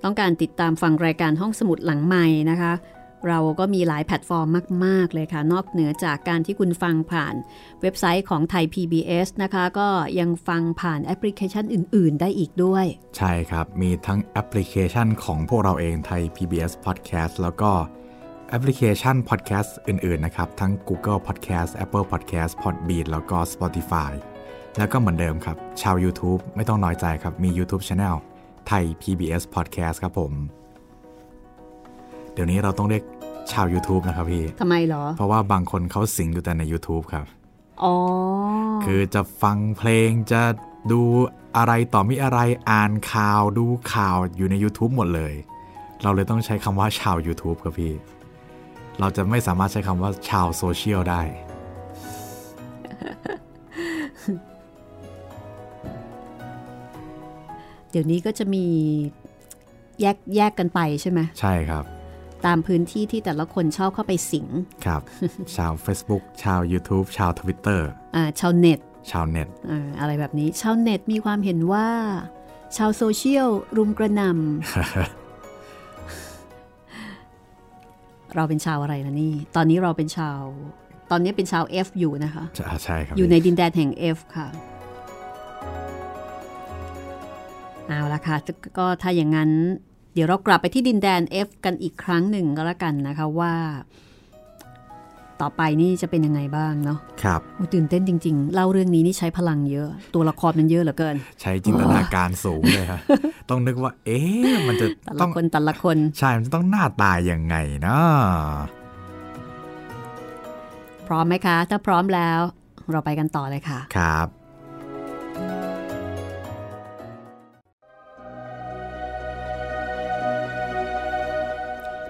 [0.05, 2.73] ต้องการติดตามฟังรายการห้องสมุดหลังใหม่นะคะ
[3.27, 4.47] เราก็มีหลายแพลตฟอร์ม
[4.85, 7.35] มาก ๆ เลยค่ะ นอกเหนือจากการที่คุณฟังผ่าน
[7.83, 9.89] เว็บไซต์ของไทย PBS นะคะ ก็
[10.21, 12.85] ยังฟังผ่านแอปพลิเคชันอื่น ๆ ได้อีกด้วย
[13.17, 17.71] ใช่ครับ มีทั้งแอปพลิเคชันของพวกเราเองไทย PBS Podcast แล้วก็
[18.49, 24.13] แอปพลิเคชัน Podcast อื่น ๆ นะครับ ทั้ง Google Podcast Apple Podcast Podbean แล้วก็ Spotify
[24.79, 28.17] แล้วก็เหมือนเดิมครับ ชาว YouTube ไม่ต้องน้อยใจครับ มี YouTube Channel
[28.69, 30.33] ไทย PBS Podcast ครับผม
[32.37, 37.27] เดี๋ยวนี้เราต้องเรียกชาว YouTube นะครับพี่ทำไมเหรอ เพราะว่าบางคนเขาสิงอยู่แต่ใน YouTube ครับ
[37.83, 37.95] อ๋อ
[38.85, 40.43] คือจะฟังเพลงจะ
[40.93, 41.01] ดู
[41.57, 42.39] อะไรต่อมีอะไร
[42.71, 43.65] อ่านข่าวดู
[43.95, 45.35] ข่าวอยู่ใน YouTube หมดเลย
[46.03, 47.93] เราเลยต้องใช้คำว่าชาว YouTube ครับพี่
[49.01, 51.23] เราจะไม่สามารถใช้คำว่าชาวโซเชียลได้
[57.91, 58.65] เดี๋ยวนี้ก็จะมี
[60.01, 64.47] แยกแยกกันไปใช่ไหม ใช่ครับแต่ตามพื้นที่ที่แต่ละคนชอบเข้าไปสิง
[64.87, 65.03] ครับ
[65.57, 67.81] ชาว Facebook ชาว YouTube ชาว Twitter
[68.17, 68.81] อ่าชาวเน็ต
[69.11, 71.89] ชาวเน็ตอ่าอะไรแบบนี้ ชาวเน็ตมีความเห็นว่า
[72.77, 74.35] ชาวโซเชียลรุมกระหนำ
[78.35, 80.41] เราเป็นชาวอะไรนะนี่ ตอนนี้เราเป็นชาว
[81.11, 84.49] ตอนนี้เป็นชาว F อยู่นะคะ ใช่ใช่ครับ อยู่ในดินแดนแห่ง F ค่ะ
[87.89, 88.37] เอาละค่ะ
[88.79, 89.51] ก็ถ้าอย่างนั้น
[90.17, 93.55] เดี๋ยวเรากลับไปที่ดินแดน F กันอีกครั้งหนึ่งก็แล้วกันนะคะว่า
[95.41, 103.01] ต่อไปนี่จะเป็นยังไงบ้างเนาะครับโอ้ตื่นเต้นจริง ๆ เล่าเรื่องนี้นี่ใช้พลังเยอะ ตัวละครมันเยอะเหลือเกิน ใช้จินตนาการสูงเลยฮะ
[103.51, 108.13] ต้องนึกว่า เอ๊ะมันจะแต่ต้ละองคนแต่ละคนใช่มันจะต้องหน้าตายยังไงเนาะ
[111.07, 112.41] พร้อมไหมคะ ถ้าพร้อมแล้ว
[112.93, 114.29] เราไปกันต่อเลยค่ะครับ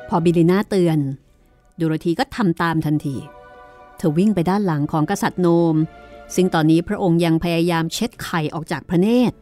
[0.09, 0.99] พอบิลิน่าเตือน
[1.79, 3.17] ดูโรธีก็ทำตามทันที
[3.97, 5.77] เธอวิ่งไปด้านหลังของกษัตริย์โนม
[6.35, 9.37] ซึ่งตอนนี้พระองค์ยังพยายามเช็ดไข่ออกจากพระเนตร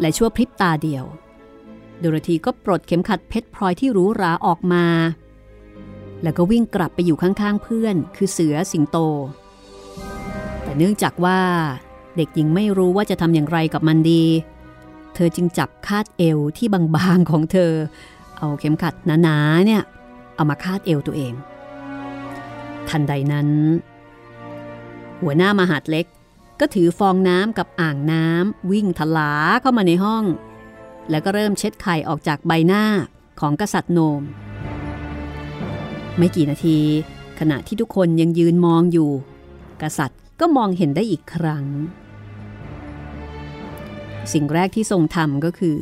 [0.00, 1.04] และชั่วพริบตาเดียว
[2.02, 4.86] ดูโรธีก็ปลดเข็มขัดเพชรพลอยที่หรูหราออกมา
[6.22, 8.98] แล้วก็วิ่งกลับไปอยู่ข้างๆเพื่อน คือเสือสิงโต
[10.62, 11.40] แต่เนื่องจากว่า
[12.16, 14.24] เด็กหญิงไม่รู้ว่าจะทำอย่างไรกับมันดี
[15.14, 17.72] เธอจึงจับคาดเอวที่บางๆของเธอ
[18.44, 19.82] เอาเข็มขัดหนาๆเนี่ย
[20.34, 21.34] เอามาคาดเอวตัวเอง
[22.88, 23.48] ทันใดนั้น
[25.22, 26.06] หัวหน้ามหาดเล็ก
[26.60, 30.24] ก็ถือฟองน้ำกับอ่างน้ำวิ่งทลาเข้ามาในห้อง
[31.10, 32.84] แล้วก็เริ่มเช็ดไข่ออกจากใบหน้า
[33.40, 34.22] ของกษัตริย์โนม
[36.18, 36.78] ไม่กี่นาที
[37.38, 39.10] ขณะที่ทุกคนยังยืนมองอยู่
[39.82, 41.64] กษัตริย์ก็มองเห็นได้อีกครั้ง
[44.32, 45.78] สิ่งแรกที่ทรงทำก็คือ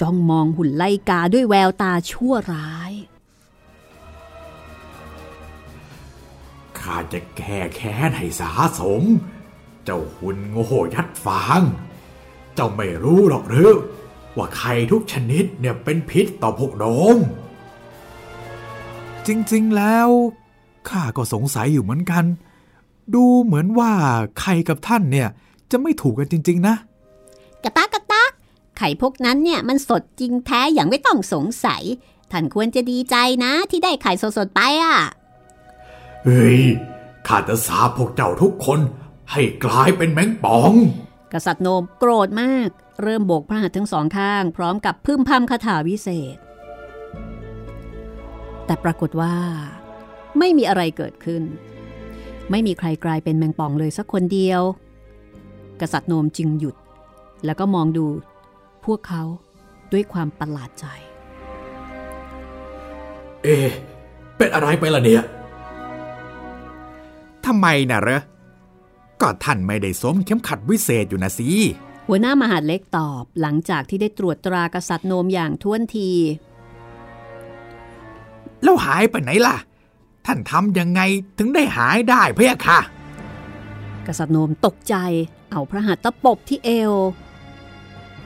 [0.00, 2.92] จ้องมองหุ่นไล่กาด้วยแววตาชั่วร้าย
[6.78, 9.02] ข้าจะแก้แค้นให้สาสม
[9.84, 11.62] เจ้าหุ่นโง่ยัดฟาง
[12.54, 13.70] เจ้าไม่รู้หรอกหรือ
[14.36, 16.84] ว่าไข่ทุกชนิดเนี่ยเป็นพิษต่อพวกโน
[17.16, 17.18] ม
[19.26, 20.08] จริงๆแล้ว
[20.88, 22.24] ข้าก็สงสัยอยู่เหมือนกัน
[23.14, 23.92] ดูเหมือนว่า
[24.40, 25.28] ใครกับท่านเนี่ย
[25.70, 26.74] จะไม่ถูกกันจริง ๆ นะ
[27.64, 28.07] กระตากกระตาก
[28.78, 31.82] ไข่พวกนั้นเนี่ยมันสดจริงแท้อย่างไม่ต้องสงสัย
[32.32, 34.96] ท่านควรจะดีใจนะที่ได้ไข่สดๆไปอะ
[36.24, 36.60] เฮ้ย
[37.26, 38.80] ข้าจะสาปพวกเจ้าทุกคน
[39.32, 40.72] ให้กลายเป็นแมงป่อง
[41.32, 42.68] กษัตริย์โนมโกรธมาก
[43.02, 46.36] เริ่มโบกพระหัตถ์ทั้งสองข้าง พร้อมกับพึ่มพำคาถาวิเศษ
[48.66, 49.34] แต่ปรากฏว่า
[50.38, 51.42] ไม่มีอะไรเกิดขึ้น
[52.50, 54.62] ไม่มีใครกลายเป็นแมงป่องเลยสักคนเดียว
[55.80, 56.76] กษัตริย์โนมจึงหยุด
[57.44, 58.06] แล้วก็มองดู
[58.37, 58.37] พ
[58.94, 59.22] วกเขา
[59.92, 60.86] ด้วยความประหลาดใจ
[63.42, 63.68] เอ๊ะ
[64.36, 65.22] เป็นอะไรไปล่ะเนี่ย
[67.46, 68.22] ทำไมนะเหรอ
[69.20, 71.48] ก็ท่านไม่ได้สวมเข็มขัดวิเศษอยู่นะสิ
[72.08, 76.10] หัวหน้ามหาดเล็กตอบหลังจากที่ได้ตรวจตรากษัตริย์โนมอย่างท้วนที
[78.62, 79.56] แล้วหายไปไหนล่ะ
[80.26, 81.00] ท่านทำยังไง
[81.38, 82.78] ถึงได้หายได้เพี่ยค่ะ
[84.06, 84.96] กษัตริย์โนมตกใจ
[85.50, 86.94] เอาพระหัตถ์ตะปบที่เอว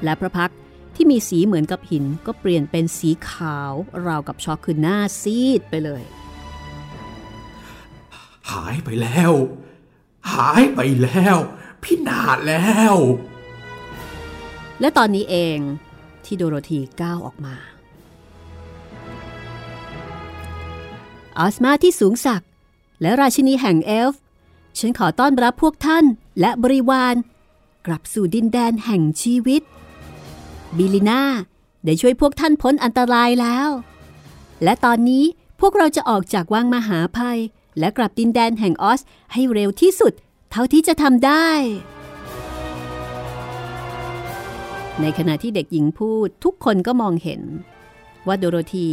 [0.04, 0.58] และพระพักตร์
[0.94, 3.72] ที่มีสีเหมือนกับหินก็เปลี่ยนเป็นสีขาว
[4.06, 6.02] ราวกับช็อกคือหน้าซีดไปเลย
[8.50, 9.32] หายไปแล้ว
[10.32, 11.36] หายไปแล้ว
[11.82, 12.94] พินาศแล้ว
[14.80, 15.58] และตอนนี้เอง
[16.24, 17.56] ที่โดโรธีก้าวออกมา
[21.38, 22.48] ออสมาที่สูงศักดิ์
[23.00, 24.20] และราชินีแห่งเอลฟ์
[24.78, 26.04] ฉันขอต้อนรับพวกท่าน
[26.40, 27.14] และบริวาร
[27.86, 29.62] กลับสู่ดินแดนแห่งชีวิต
[30.78, 31.22] บิลิน่า
[31.84, 33.68] ได้ช่วยพวกท่านพ้นอันตรายแล้ว
[34.64, 35.24] และตอนนี้
[35.60, 37.40] พวกเราจะออกจากวังมหาภัย
[37.78, 39.00] และกลับดินแดนแห่งออส
[39.32, 40.12] ให้เร็วที่สุด
[40.50, 41.48] เท่าที่จะทำได้
[45.00, 47.42] ในขณะที่เด็กหญิงพูดทุกคนก็มองเห็น
[48.26, 48.86] ว่าโดโรธี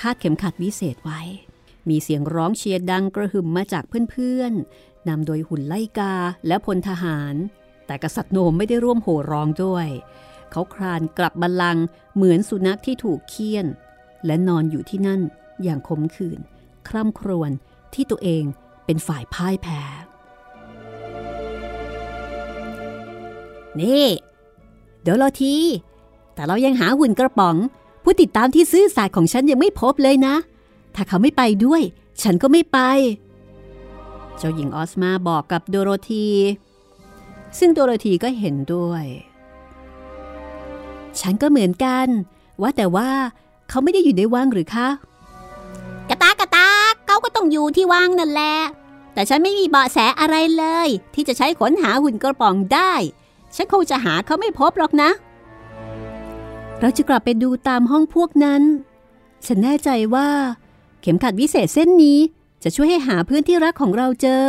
[0.00, 1.20] คาดเข็มขัดวิเศษไว้
[1.88, 6.14] มีเสียงร้องเชียร์ดังกระหึ่มมาจากเพื่อนๆนำโดยหุ่นไล่กา
[6.46, 7.34] และพลทหาร
[7.86, 9.88] แต่กษัตริย์โนมไม่ได้ร่วมโห่ร้องด้วย
[10.56, 11.84] เขาคลานกลับบัลลังก์
[12.14, 13.66] เหมือนสุนัขที่ถูกเคี่ยน
[14.26, 15.20] และนอนอยู่ที่นั่น
[15.62, 16.40] อย่างขมขื่น
[16.88, 17.50] คร่ำครวญ
[17.94, 18.44] ที่ตัวเอง
[18.84, 19.82] เป็นฝ่ายพ่ายแพ้
[23.80, 24.06] นี่
[25.02, 25.56] เดี๋ยวรอที
[26.34, 27.56] แต่เรายังหาหุ่นกระป๋อง
[28.02, 30.34] ผู้ติดตามที่ซื่อสัตย์ของฉันยังไม่พบเลยนะ
[30.94, 31.82] ถ้าเขาไม่ไปด้วย
[32.22, 32.78] ฉันก็ไม่ไป
[34.38, 36.26] เจ้าหญิงออสมาบอกกับโดโรธี
[37.58, 39.06] ซึ่งโดโรธีก็เห็นด้วย
[41.20, 42.06] ฉันก็เหมือนกัน
[42.60, 43.10] ว่าแต่ว่า
[43.68, 44.88] เขาไม่ได้อยู่ในวังหรือคะ
[47.36, 48.54] ต้องอยู่ที่วางนั่นแหละ
[49.14, 52.92] แต่ฉันไม่มีเบาะแสอะไรเลย ที่จะใช้ค้นหาหุ่นกระป๋องได้
[53.56, 55.10] ฉันคงจะหาเขาไม่พบหรอกนะ
[56.80, 58.62] เราจะกลับไปดูตามห้องพวกนั้น
[59.46, 60.28] ฉันแน่ใจว่า
[61.00, 62.18] เข็มขัดวิเศษเส้นนี้
[62.62, 64.46] จะช่วยให้หาเพื่อนที่รักของเราเจอ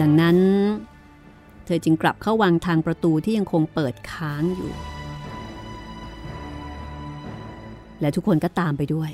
[0.00, 0.36] ดังนั้น
[1.66, 4.72] เธอจึงกลับเข้าวังทางประตูที่ยังคงเปิดค้างอยู่
[8.00, 9.10] และทุกคนก็ตามไปด้วย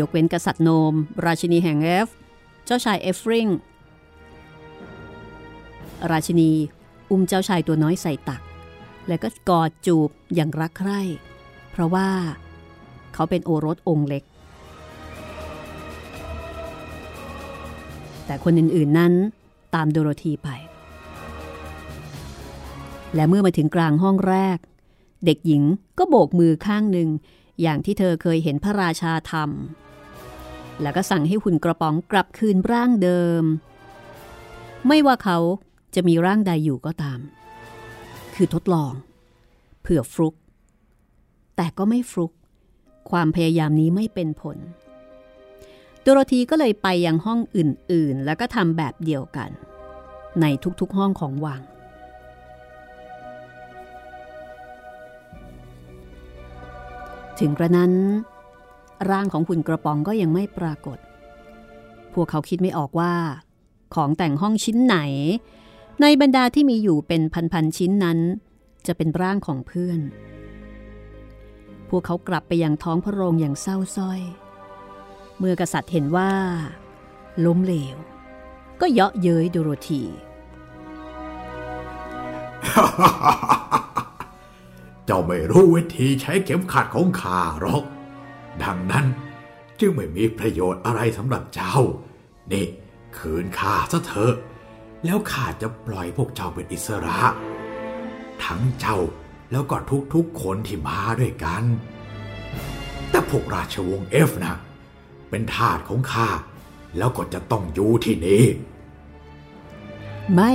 [0.00, 0.94] ยกเว้นกษัตริย์โนม
[1.26, 2.08] ราชินีแห่งเอฟ
[2.66, 3.46] เจ้าชายเอฟริง
[6.10, 6.50] ราชินี
[7.10, 8.42] อุ้มเจ้าชายตัวน้อยใส่ตัก
[9.08, 11.00] แล้วก็กอดจูบอย่างรักใคร่
[11.70, 12.08] เพราะว่า
[13.14, 14.24] เขาเป็นโอรสองค์เล็ก
[18.26, 19.12] แต่คนอื่นๆนั้น
[19.74, 20.48] ตามโดโรธีไป
[23.14, 24.58] และเมื่อมาถึงกลางห้องแรก
[25.24, 25.62] เด็กหญิง
[25.98, 27.08] ก็โบกมือข้างหนึ่ง
[27.62, 33.42] อย่างที่เธอเคยเห็นพระราชาทำแล้วก็สั่งให้หุ่นกระป๋องกลับคืนร่างเดิม
[34.86, 35.38] ไม่ว่าเขา
[35.94, 37.18] จะมีร่างใดอยู่ก็ตาม
[38.34, 38.92] คือทดลอง
[39.82, 40.34] เผื่อฟลุก
[41.56, 42.32] แต่ก็ไม่ฟลุก
[43.10, 44.58] ความพยายามนี้ไม่เป็นผล
[46.02, 49.50] โดโรธีก็เลยไปยังห้องอื่นๆ แล้วก็ทำแบบเดียวกัน
[50.40, 50.44] ใน
[50.80, 51.60] ทุกๆห้องของวัง
[57.40, 57.92] ถึงกระนั้น
[59.10, 60.98] ร่างของหุ่นกระป๋องก็ยังไม่ปรากฏ
[62.14, 63.14] พวกเขาคิดไม่ออกว่า
[63.94, 64.96] ของแต่งห้องชิ้นไหน
[66.00, 67.22] ในบรรดาที่มีอยู่เป็น
[67.52, 68.18] พันๆชิ้นนั้น
[68.86, 70.00] จะเป็นร่างของเพื่อน
[71.88, 74.20] พวกเขากลับไปยังท้องพระโรงอย่างเศร้าส้อย
[75.38, 76.32] เมื่อกษัตริย์เห็นว่า
[77.44, 77.96] ล้มเหลว
[78.80, 80.02] ก็เยาะเย้ยโดโรธี
[85.12, 87.84] จ้าไม่รู้วิธีใช้เข็มขัดของข้าหรอก
[88.62, 89.06] ดังนั้น
[89.80, 91.76] จึงไม่มีประโยชน์อะไรสำหรับเจ้า
[92.52, 92.66] นี่
[93.16, 94.34] คืนข้าซะเถอะ
[95.04, 97.20] แล้วข้าจะปล่อยพวกเจ้าเป็นอิสระ
[98.44, 98.98] ทั้งเจ้า
[99.50, 99.76] แล้วก็
[100.14, 101.62] ทุกๆคนที่มาด้วยกัน
[103.10, 104.54] แต่พวกราชวงศ์เอฟนะ
[105.30, 106.28] เป็นทาสของข้า
[106.98, 108.44] แล้วก็จะต้องอยู่ที่นี่
[110.34, 110.52] ไม่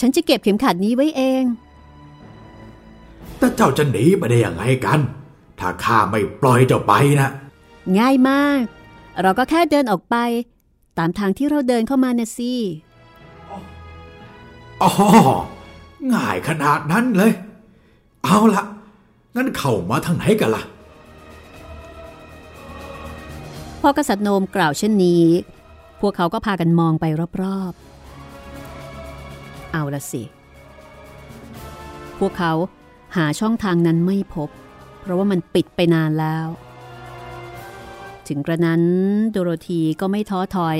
[0.00, 1.44] ฉันจะเก็บเข็มขัดนี้ไว้เอง
[3.40, 5.00] แต่เจ้าจะหนีไปได้ยังไงกัน
[5.58, 7.30] ถ้าข้าไม่ปล่อยเจ้าไปนะ
[7.98, 8.62] ง่ายมาก
[9.22, 10.16] เราก็แค่เดินออกไป
[10.98, 12.52] ตามทางที่เราเดินเข้ามาน่ะสิ
[14.82, 14.90] อ๋อ
[16.14, 17.32] ง่ายขนาดนั้นเลย
[18.24, 18.64] เอาละ
[19.36, 20.62] งั้นเข้ามาทางไหนกันล่ะ
[23.80, 25.24] พอกษัตริย์โนมกล่าวเช่นนี้
[26.00, 27.04] พวกเขาก็พากันมองไป
[27.42, 30.22] รอบๆ เอาละสิ
[32.18, 32.52] พวกเขา
[33.16, 34.48] หาช่องทางนั้นไม่พบ
[35.00, 36.46] เพราะว่ามันปิดไปนานแล้ว
[38.28, 38.82] ถึงกระนั้น
[39.30, 40.78] โดโรธีก็ไม่ท้อถอย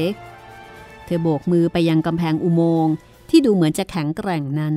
[1.05, 2.95] เธอโบกมือไปยังกำแพงอุโมงค์
[3.31, 4.77] ที่ดูเหมือนจะแข็งแกร่งนั้น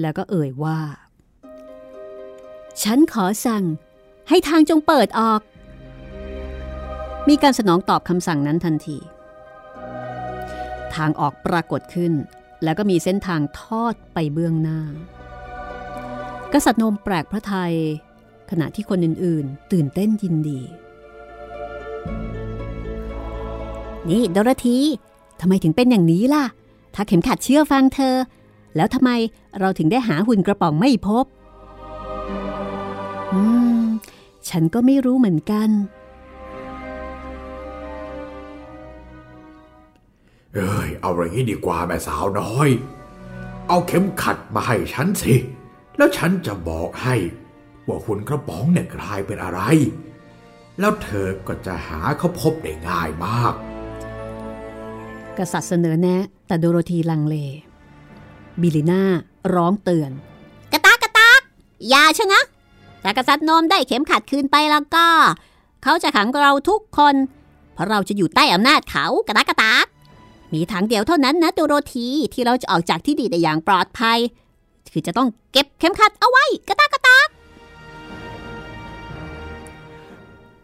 [0.00, 0.78] แล้วก็เอ่ยว่า
[2.82, 3.64] ฉันขอสั่ง
[4.28, 5.40] ให้ทางจงเปิดออก
[7.28, 8.98] มีการสนองตอบคำสั่งนั้นทันที
[10.94, 12.12] ทางออกปรากฏขึ้น
[12.64, 14.80] แล้วก็มีเส้นทางทอดไปเบื้องหน้า
[16.56, 17.74] กษัตริย์นมแปลกพระไทย
[18.50, 20.60] ขณะที่คนอื่นๆ ตื่นเต้นยินดี
[24.08, 24.78] นี่โดรธี
[25.40, 26.44] ทำไมถึงเป็นอย่างนี้ล่ะ
[26.94, 28.14] ถ้าเข็มขัดเชื่อฟังเธอ
[28.76, 29.10] แล้วทำไม
[29.58, 31.24] เราถึงได้หาหุ่นกระป๋องไม่พบ
[33.32, 33.40] อื
[33.78, 33.82] ม
[34.48, 35.68] ฉันก็ไม่รู้เหมือนกัน
[40.54, 42.68] เอ้ย เอาอย่างนี้ดีกว่าแม่สาวน้อย
[43.68, 45.34] เอาเข็มขัดมาให้ฉันสิ
[45.96, 47.16] แล้วฉันจะบอกให้
[47.86, 49.60] ว่าหุ่นกระป๋องเนี่ยกลายเป็นอะไร
[50.80, 53.54] แล้วเธอก็จะหาเขาพบได้ง่ายมาก
[55.38, 57.36] กษัตริย์เสนอแนะ แต่โดโรธีลังเล
[58.60, 59.02] บิลิน่า
[59.54, 60.10] ร้องเตือน
[60.72, 61.40] กระตากกระตาก
[61.88, 62.46] อย่าชะงัก
[63.02, 65.06] ถ้ากษัตริย์โนมได้เข็มขัดคืนไปแล้วก็
[65.82, 67.14] เขาจะขังเราทุกคน
[67.74, 69.86] เพราะเราจะอยู่ใต้อำนาจเขากระตากกระตาก
[70.52, 74.18] มีทางเดียวเท่านั้นนะโดโรธีที่เราจะออกจากที่นี่ได้อย่างปลอดภัย
[74.92, 77.28] คือจะต้องเก็บเข็มขัดเอาไว้กระตากกระตาก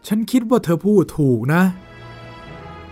[0.07, 1.63] ฉันคิดว่าเธอพูดถูกนะ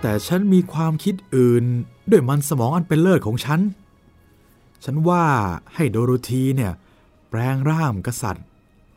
[0.02, 1.64] แต่ฉันมีความคิดอื่น
[2.12, 3.60] ด้วยมันสมองอันเป็นเลิศของฉัน
[4.84, 5.26] ฉันว่า
[5.76, 6.74] ให้โดโรธีเนี่ย
[7.30, 8.46] แปลงร่างกษัตริย์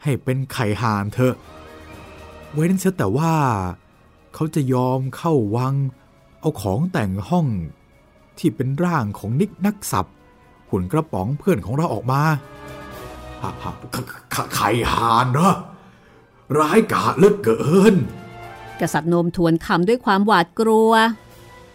[0.03, 1.35] ให้เป็นไข่ห่านเถอะ
[2.53, 3.35] เว้นเสียแต่ว่า
[4.35, 5.75] เขาจะยอมเข้าวัง
[6.41, 7.47] เอาของแต่งห้อง
[8.39, 10.07] ที่เป็นร่างของนิกนักสับ
[10.75, 12.23] หุ่นกระป๋องเพื่อนของเราออกมา
[13.43, 13.97] ฮะฮะข
[14.35, 15.51] ขไข่หานเหรอ
[16.59, 17.63] ร้ายกาจเหลือเกิ
[17.93, 17.95] น
[18.81, 20.93] กษัตริย์โนมทวนคำด้วยความหวาดกลัว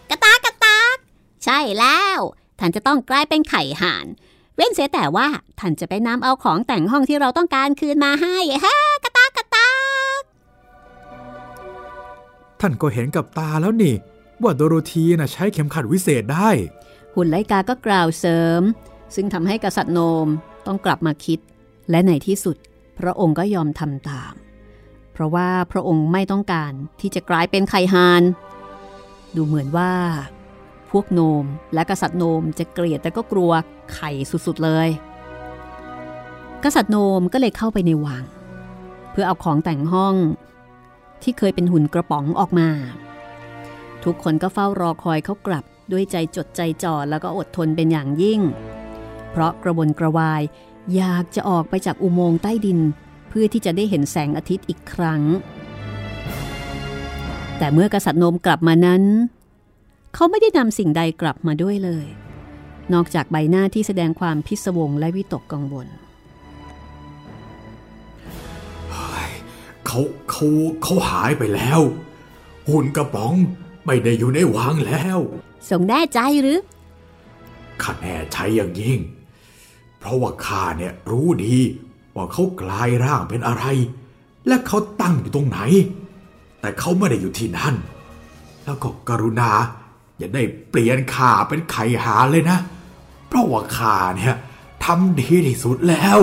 [0.10, 0.98] กระตากกระตาก
[1.44, 2.20] ใช่แล้ว
[2.60, 4.06] ท่านจะต้องกลายเป็นไข่ห่าน
[4.56, 5.28] เว้นเสียแต่ว่า
[5.60, 9.72] ท่านจะไปนำเอาของแต่งห้องที่เราต้องการคืนมาให้ฮะกระตากกระตา
[10.20, 10.22] ก
[12.62, 13.96] ท่านก็เห็นกับตาแล้วนี่
[14.44, 16.50] ว่าโดโรธีน่ะใช้เข็มขัดวิเศษได้
[17.16, 18.62] หุ่นไลกาก็กล่าวเสริม
[19.16, 20.28] ซึ่งทำให้กษัตริย์โนม
[20.68, 21.40] ต้องกลับมาคิด
[21.90, 22.58] และในที่สุด
[23.00, 24.34] พระองค์ก็ยอมทำตาม
[25.14, 28.24] เพราะว่าพระองค์ไม่ต้องการที่จะกลายเป็นไข่ฮาน
[29.36, 29.94] ดูเหมือนว่า
[30.92, 33.52] พวกโนมและกษัตริย์โนมจะเกลียดแต่ก็กลัว
[33.94, 34.90] ไข่สุดๆเลย
[36.64, 38.24] กษัตริย์โนมก็เลยเข้าไปในวัง
[39.12, 40.16] เพื่อเอาของแต่งห้อง
[41.24, 42.70] ที่เคยเป็นหุ่นกระป๋องออกมา
[44.04, 48.42] ทุกคนก็เฝ้ารอคอยเขากลับ ด้วยใจจดใจจ่อแล้วก็อดทนเป็นอย่างยิ่ง
[49.32, 50.42] เพราะกระวนกระวาย
[50.96, 52.80] อยากจะออกไปจากอุโมงค์ใต้ดิน
[53.30, 55.22] เพื่อที่จะได้เห็นแสงอาทิตย์อีกครั้ง
[57.58, 59.04] แต่เมื่อกษัตริย์นมกลับมานั้น
[60.14, 62.06] เขาไม่ได้นำสิ่งใดกลับมาด้วยเลย
[62.94, 65.88] นอกจากใบหน้าที่แสดงความพิศวงและวิตกกังวล
[69.86, 70.46] เขาเขา
[70.84, 71.82] เขาหายไปแล้ว
[72.70, 73.36] หุ่นกระป๋อง
[73.86, 75.20] ไม่ได้อยู่ในวังแล้ว
[75.70, 76.60] ทรงแน่ใจหรือ
[77.82, 79.00] ข้าแน่ใจอย่างยิ่ง
[80.00, 81.58] เพราะว่าข้าเนี่ยรู้ดี
[82.16, 83.66] ว่าเขากลายร่างเป็นอะไร
[84.48, 85.60] และเขาตั้งอยู่ตรงไหน
[86.62, 87.76] แต่เขาไม่ได้อยู่ที่นั่น
[88.66, 89.52] แล้วก็กรุณา
[90.18, 92.58] อย่าได้เปลี่ยนข้าเป็นไข่หาเลยนะ
[93.28, 94.36] เพราะว่าข้าเนี่ย
[94.86, 96.20] ทำดีที่สุดแล้ว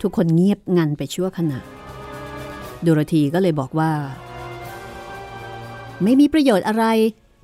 [0.00, 1.58] ทุกคนเงียบงันไปชั่วขณะ
[2.82, 3.90] โดโรธีก็เลยบอกว่า
[6.02, 6.84] ไม่มีประโยชน์อะไร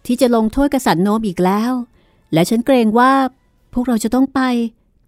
[0.06, 1.72] ที่จะลงโทษกษัตริย์โนมอีกแล้ว
[2.32, 3.12] และฉันเกรงว่า
[3.72, 4.40] พวกเราจะต้องไป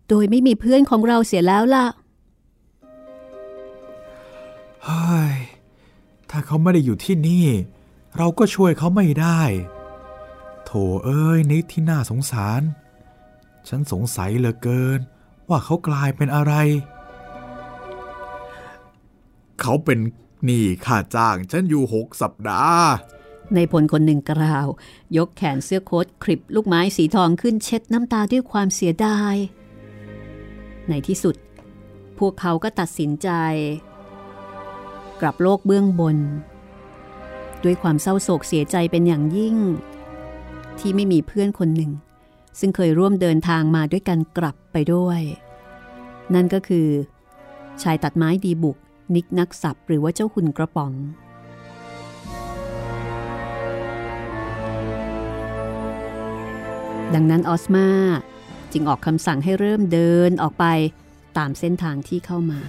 [0.09, 1.87] โดยไม่มีเพื่อนของเราเสียแล้วล่ะ
[4.85, 5.35] เฮ้ย
[6.31, 7.47] ถ้าเขาไม่ได้อยู่ที่นี่
[8.17, 9.41] เราก็ช่วยเขาไม่ได้
[10.65, 10.71] โถ
[11.05, 12.63] เอ้ยนิดที่น่าสงสาร
[13.69, 15.01] ฉันสงสัยเหลือเกิน
[15.49, 16.53] ว่าเขากลายเป็นอะไร
[19.61, 19.99] เขาเป็น
[20.45, 22.87] หนี้ค่าจ้างฉันอยู่หกสัปดาห์
[23.55, 24.67] ในพลคนหนึ่งกล่าว
[25.17, 29.35] ยกแขนเสื้อโค้ทคลิปลูกไม้สีทองขึ้นเช็ดน้ำตาด้วยความเสียดาย
[30.89, 31.37] ในที่สุด
[32.19, 33.29] พวกเขาก็ตัดสินใจ
[35.21, 36.19] กลับโลกเบื้องบน
[37.65, 39.57] ด้วยความเศร้าโศกเสียใจเป็นอย่างยิ่ง
[40.79, 41.93] ที่ไม่มีเพื่อนคนหนึ่ง
[42.59, 45.21] ซึ่งเคยร่วมเดินทางมาด้วยกันกลับไปด้วย
[46.35, 46.89] นั่นก็คือ
[47.83, 48.77] ชายตัดไม้ดีบุก
[49.15, 50.93] นิกนักสับหรือว่าเจ้าหุ่นกระป๋อง
[57.15, 57.87] ดังนั้นออสมา
[58.73, 60.65] จึงออกคำสั่งให้เริ่มเดินออกไป
[61.39, 62.61] ตามเส้นทางที่เข้ามา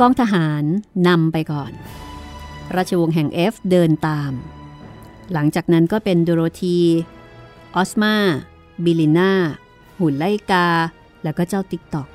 [0.00, 0.64] กองทหาร
[1.08, 1.72] นำไปก่อน
[2.76, 4.32] ราชวงศ์แห่งเอฟเดินตาม
[5.32, 6.78] หลังจากนั้นก็เป็นโดโรธี
[7.76, 8.14] ออสมา
[8.84, 9.32] บิลิน่า
[9.98, 10.66] หุ่นไล่กา
[11.22, 12.08] แล้วก็เจ้าติ๊กตอก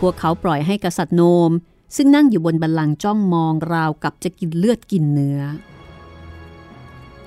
[0.00, 1.50] พวกเขาปล่อยให้กษัตริย์โนม
[1.96, 5.40] ซึ่งนั่งอยู่บนบัลลังก์จ้องมองราวกับจะกินเลือดกินเนื้อ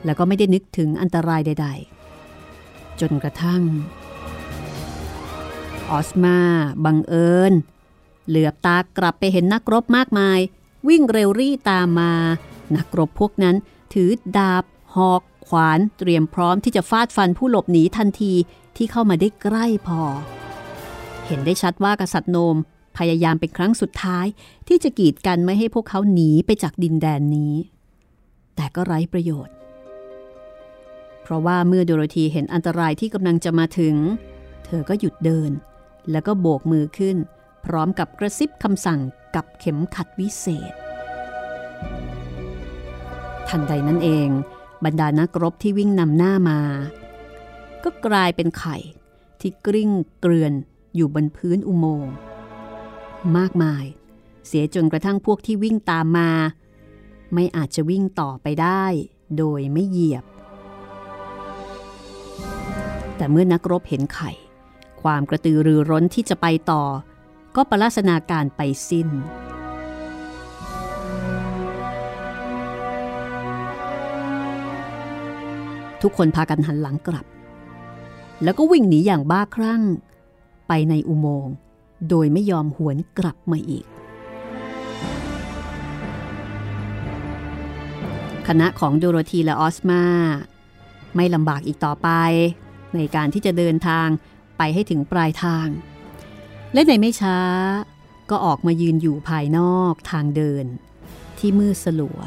[0.05, 1.67] แล้วก็ไม่ได้นึกถึงอันตรายใด
[2.33, 3.61] ๆ จนกระทั่ง
[5.89, 6.37] ออสมา
[6.85, 7.53] บังเอิญ
[8.27, 10.39] เหลือบตากลับไปเห็นนักรบมากมาย
[10.87, 12.13] วิ่งเร็วรี่ตามมา
[12.75, 13.55] นักรบพวกนั้น
[13.93, 14.63] ถือดาบ
[14.95, 18.33] หอก ขวานเตรียมพร้อมที่จะฟาดฟันผู้หลบหนีทันที
[18.75, 20.01] ที่เข้ามาได้ใกล้พอ
[21.25, 22.55] เห็นได้ชัดว่ากษัตริย์โนม
[22.97, 24.25] พยายามเป็นครั้งสุดท้าย
[24.67, 27.53] ที่จะกีดกันไม่ให้พวกเขาหนีไปจากดินแดนนี้
[28.55, 29.55] แต่ก็ไร้ประโยชน์
[31.21, 33.95] เพราะว่าเมื่อโดโรธีเห็นอันตรายที่กำลังจะมาถึง
[34.65, 35.51] เธอก็หยุดเดิน
[36.11, 37.17] แล้วก็โบกมือขึ้น
[37.65, 38.99] พร้อมกับกระซิบคำสั่ง
[39.35, 40.73] กับเข็มขัดวิเศษ
[43.47, 44.29] ทันใดนั้นเอง
[44.85, 46.59] บรรดานักรบที่วิ่งนำหน้ามา
[47.83, 48.77] ก็กลายเป็นไข่
[49.39, 50.53] ที่กริ้งเกลื่อน
[50.95, 52.13] อยู่บนพื้นอุโมงค์
[53.37, 53.85] มากมาย
[54.47, 56.31] เสียจนกระทั่งพวกที่วิ่งตามมา
[57.33, 58.85] ไม่อาจจะวิ่งต่อไปได้
[59.37, 60.23] โดยไม่เหยียบ
[63.17, 64.31] แต่เมื่อนักรบเห็นไข่
[65.01, 66.83] ความกระตือรือร้นที่จะไปต่อ
[67.55, 69.07] ก็ประลาสนาการไปสิ้น
[76.01, 77.25] ทุกคนพากันหันหลังกลับ
[78.43, 79.81] แล้วก็วิ่งหนีอย่างบ้าคลั่ง
[80.67, 81.55] ไปในอุโมงค์
[82.09, 83.85] โดยไม่ยอมหวนกลับมาอีก
[88.47, 90.03] คณะของโดโรธีและออสมา
[91.15, 92.09] ไม่ลำบากอีกต่อไป
[92.95, 94.07] ในการที่จะเดินทาง
[94.57, 95.67] ไปให้ถึงปลายทาง
[96.73, 97.37] และในไม่ช้า
[98.29, 100.65] ก็ออกมายืนอยู่ภายนอกทางเดิน
[101.37, 102.19] ที่มืดสลัว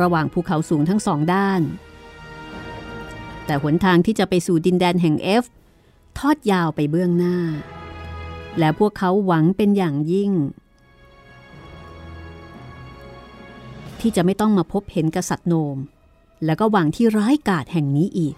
[0.00, 1.62] ระหว่างภูเขาสูงทั้งสองด้าน
[3.46, 5.44] แต่หนทางที่จะไปสู่ดินแดนแห่งเอฟ
[6.18, 7.36] ทอดยาวไปเบื้องหน้า
[8.58, 10.32] และพวกเขาหวังเป็นอย่างยิ่ง
[14.00, 15.76] ที่จะไม่ต้องมาพบเห็นกษัตริย์โนม
[16.44, 18.34] และก็หวังที่ร้ายกาจแห่งนี้อีก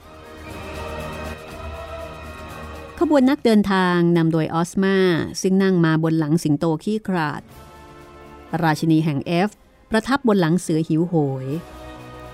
[2.99, 4.97] ขบวนนักเดินทางนำโดยออสมา
[5.41, 7.43] ซึ่งนั่งมาบนหลังสิงโตขี้คราด
[8.63, 9.51] ราชินีแห่งเอฟ
[9.91, 11.15] ประทับบนหลังเสือหิวโห
[11.45, 11.47] ย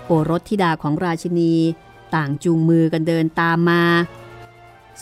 [0.05, 1.53] โอรสธิดาของราชินี
[2.15, 3.83] ต่างจูงมือกันเดินตามมา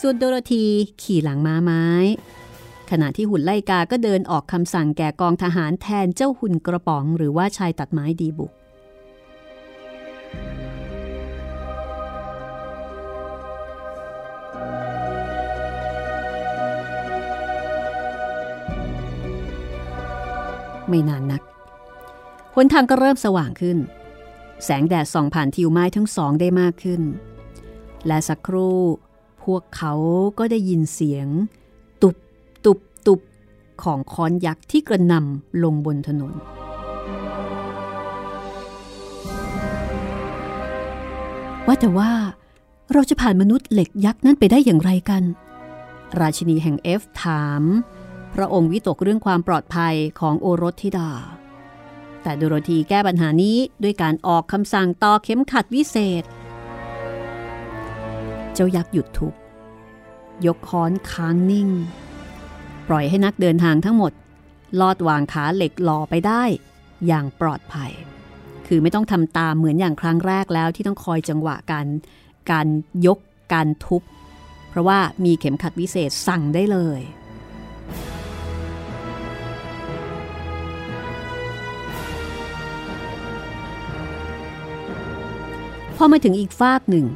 [0.00, 0.64] ส่วนโดโรธี
[1.02, 1.84] ขี่หลังม้าไม้
[2.96, 8.52] ขณะที่หุ่นไล่กาก็เดินออกคำสั่งแก่กองทหารแทนเจ้าหุ่นกระป๋องหรือว่าชายตัดไม้ดีบุก
[20.88, 21.42] ไม่นานนัก
[22.54, 23.78] หนทางก็เริ่มสว่างขึ้น
[24.64, 27.02] แสงแดดส่องผ่านทิวไม้ทั้งสองได้มากขึ้น
[28.06, 28.80] และสักครู่
[29.44, 29.92] พวกเขา
[30.38, 31.28] ก็ได้ยินเสียง
[33.82, 36.32] ของค้อนยักษ์ที่กระนำลงบนถนน
[41.66, 42.10] ว่าแต่ว่า
[42.92, 45.22] เราจะผ่านมนุษย์เหล็กยักษ์นั้นไปได้อย่างไรกัน
[46.20, 47.62] ราชินีแห่งเอฟถาม
[48.34, 51.10] พระองค์วิตกเรื่องความปลอดภัยของโอรสธิดา
[52.22, 56.24] แต่โดโรธีแก้ปัญหานี้ด้วยการออกคำสั่งต่อเข็มขัดวิเศษ
[58.54, 59.34] เจ้ายักษ์หยุดทุบ
[60.46, 61.68] ยกค้อนค้างนิ่ง
[62.88, 64.12] ปล่อยให้นักเดินทางทั้งหมด
[64.80, 66.42] ลอดวางขาเหล็กหล่อไปได้
[67.06, 67.90] อย่างปลอดภัย
[68.66, 71.86] คือไม่ต้องทำตามเหมือนอย่างครั้งแรกแล้วที่ต้องคอยจังหวะการ
[72.50, 72.66] การ
[73.06, 73.18] ยก
[73.52, 74.02] การทุบ
[74.70, 77.00] เพราะว่ามีเข็มขัดวิเศษสั่งได้เลย
[85.96, 87.06] พอมาถึงอีกฟากหนึ่ง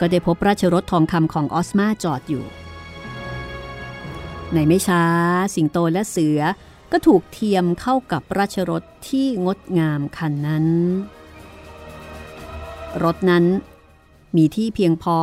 [0.00, 2.44] ก็ได้พบราชรถทองคำของออสมาจอดอยู่
[4.54, 5.02] ในไม่ช้า
[5.54, 6.40] สิงโตและเสือ
[6.92, 10.66] ก็ถูกเทียมเข้ากับราชรถที่งดงามคันนั้น
[13.04, 13.44] รถนั้น
[14.36, 15.18] มีที่เพียงพอ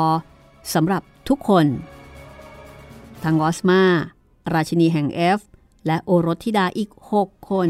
[0.74, 1.66] สำหรับทุกคน
[3.24, 3.82] ทางออสมา
[4.54, 5.40] ราชินีแห่งเอฟ
[5.88, 6.90] และโอรสธิดาอีก
[7.22, 7.70] 6 คน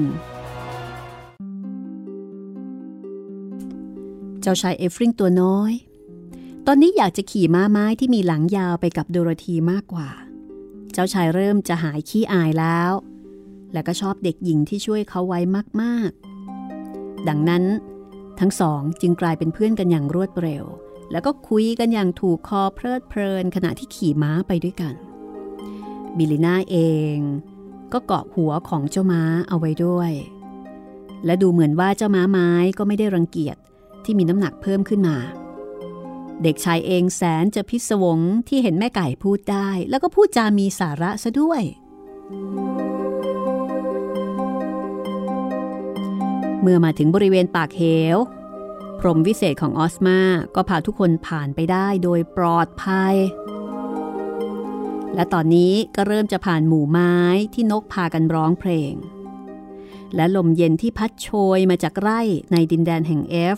[4.41, 5.73] เจ้าชายเอฟริงตัวน้อย
[6.67, 10.07] ตอนนี้อยากจะขี่ม้าไม้ที่มีหลังยาวไปกับโดโรธีมากกว่า
[10.97, 12.91] เจ้าชายเริ่มจะหายขี้อายแล้ว
[13.73, 15.39] และก็ชอบเด็กหญิงที่ช่วยเขาไว้
[15.81, 17.63] มากๆ ดังนั้น
[18.39, 20.63] ทั้งสองจึงกลายเป็นเพื่อนกันอย่างรวดเร็ว
[21.11, 24.93] แล้วก็คุยกันอย่างถูกคอเพลิดเพลินขณะที่ขี่ม้าไปด้วยกัน
[26.17, 26.77] บิลิน่าเอ
[27.15, 27.17] ง
[27.93, 30.11] ก็เกาะหัวของเจ้าม้าเอาไว้ด้วย
[31.25, 33.57] และดูเหมือนว่าเจ้าม้าไม้ก็ไม่ได้รังเกียจ
[34.03, 35.17] ที่มีน้ำหนักเพิ่มขึ้นมา
[36.43, 41.61] เด็กชายเองแสนจะพิศวงที่เห็นแม่ไก่พูดได้ แล้วก็พูดจามีสาระซะด้วย
[46.61, 47.83] เมื่อมาถึงบริเวณปากเห
[48.15, 48.17] ว
[48.99, 50.19] พรหมวิเศษของออสมา
[50.55, 53.15] ก็พาทุกคนผ่านไปได้โดยปลอดภัย
[55.15, 57.15] และตอนนี้ก็เริ่มจะผ่านหมู่ไม้
[57.53, 58.93] ที่นกพากันร้องเพลง
[60.15, 62.21] และลมเย็นที่พัดโชยมาจากไร่
[62.51, 63.57] ในดินแดนแห่งเอฟ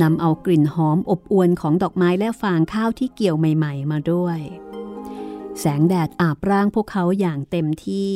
[0.00, 4.38] นำเอากลิ่นหอมอบอวลของดอกไม้และฟางข้าวที่เกี่ยวใหม่ๆ มาด้วย
[5.60, 8.14] แสงแดดอาบร่างพวกเขาอย่างเต็มที่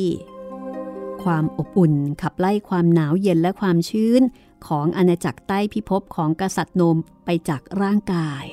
[1.23, 4.21] ความอบอุ่นขับไล่ความหนาวเย็นและความชื้น
[4.67, 8.45] ของอาณาจักรใต้พิภพของกษัตริย์โนมไปจากร่างกาย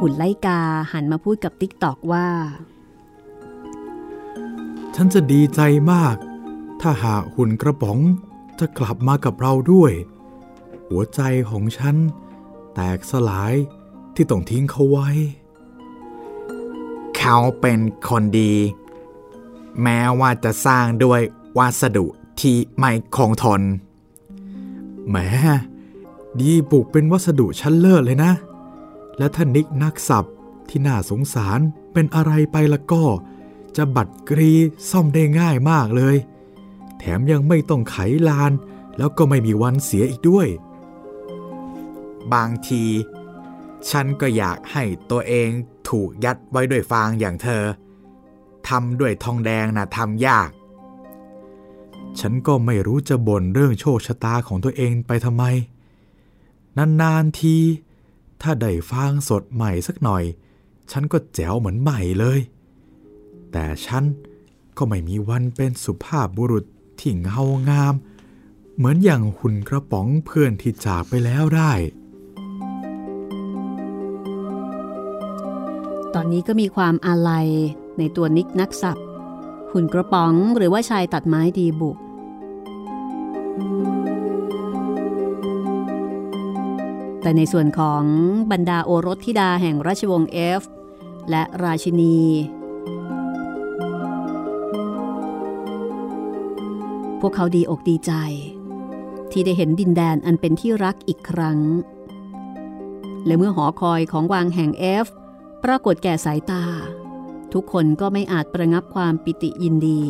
[0.00, 0.60] หุ่นไล่กา
[0.92, 2.28] หันมาพูดกับติ๊กตอกว่า
[4.94, 5.60] ฉันจะดีใจ
[5.92, 6.16] มาก
[6.80, 7.98] ถ้าหากหุ่นกระป๋อง
[8.60, 9.92] จะกลับมากับเราด้วย
[10.88, 11.20] หัวใจ
[11.50, 11.96] ของฉัน
[12.74, 13.54] แตกสลาย
[14.14, 15.08] ที่ต้องทิ้งเขาไว้
[17.16, 17.78] เขาเป็น
[18.08, 18.54] คนดี
[19.82, 21.20] แม้ว่าจะสร้างด้วย
[21.58, 22.06] วัสดุ
[22.40, 23.62] ที่ไม่คงทน
[25.08, 25.16] แหม
[26.40, 28.32] ดีบุกเป็นวัสดุชั้นเลิศเลยนะ
[29.18, 30.24] และถ้านิกนักสับ
[30.68, 31.60] ที่น่าสงสาร
[31.92, 33.04] เป็นอะไรไปละก็
[33.76, 34.52] จะบัดกรี
[34.90, 36.16] ซ่อมได้ง่ายมากเลย
[36.98, 37.96] แถมยังไม่ต้องไข
[38.28, 38.52] ลาน
[38.98, 40.48] แล้วก็ไม่มีวันเสียอีกด้วย
[42.32, 42.84] บางที
[43.90, 45.48] ฉันก็อยากให้ตัวเอง
[45.88, 47.64] ถูกยัดไว้ด้วยฟางอย่างเธอ
[48.68, 50.50] ทำด้วยทองแดงนะทำยาก
[52.20, 55.44] ฉันก็ไม่รู้จะบ่นเรื่องโชคชะตาของตัวเองไปทำไม
[57.02, 57.56] นานๆที
[58.42, 60.24] ถ้าได้ฟางสดใหม่สักหน่อย
[60.90, 62.38] ฉันก็แจ๋วเหมือนใหม่เลย
[63.52, 64.04] แต่ฉัน
[64.76, 66.64] ก็ไม่มีวันเป็นสุภาพบุรุษ
[66.98, 67.94] ที่เงางาม
[68.76, 71.72] เหมือนอย่างหุ่นกระป๋องเพื่อนที่จากไปแล้วได้
[76.18, 77.48] ตอนนี้ก็มีความอาลัย
[77.98, 78.98] ในตัวนิกนักสับ
[79.72, 81.96] หุ่นกระป๋องหรือว่าชายตัดไม้ดีบุก
[87.22, 88.02] แต่ในส่วนของ
[88.52, 90.62] บรรดาโอรสธิดาแห่งราชวงศ์เอฟ
[91.30, 92.18] และราชินี
[97.20, 98.12] พวกเขาดีอกดีใจ
[99.30, 101.58] ที่ได้เห็นดินแดนอันเป็นที่รักอีกครั้ง
[103.26, 105.08] และเมื่อหอคอยของวางแห่งเอฟ
[105.64, 106.64] ปรากฏแก่สายตา
[107.52, 110.02] ทุกคนก็ไม่อาจประงับความปิติยินดี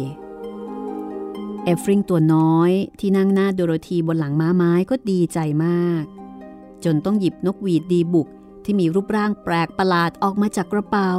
[1.64, 6.04] เอฟริงตัวน้อยที่นั่งหน้าโดโรธีบนหลังม้าไม้ก็ดีใจมาก
[6.84, 8.28] จนต้องหยิบนกหวีดดีบุก
[8.64, 11.10] ที่มีรูปร่างแปลกประหลาดออกมาจากกระเป๋า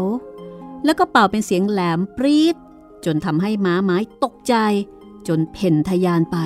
[0.86, 2.56] แล้วก็เป่าเป็นเสียงแหลมปรี๊ด
[3.06, 4.56] จนทำให้ม้าไม้ตกใจ
[5.28, 6.38] จนเพ่นทะยานไป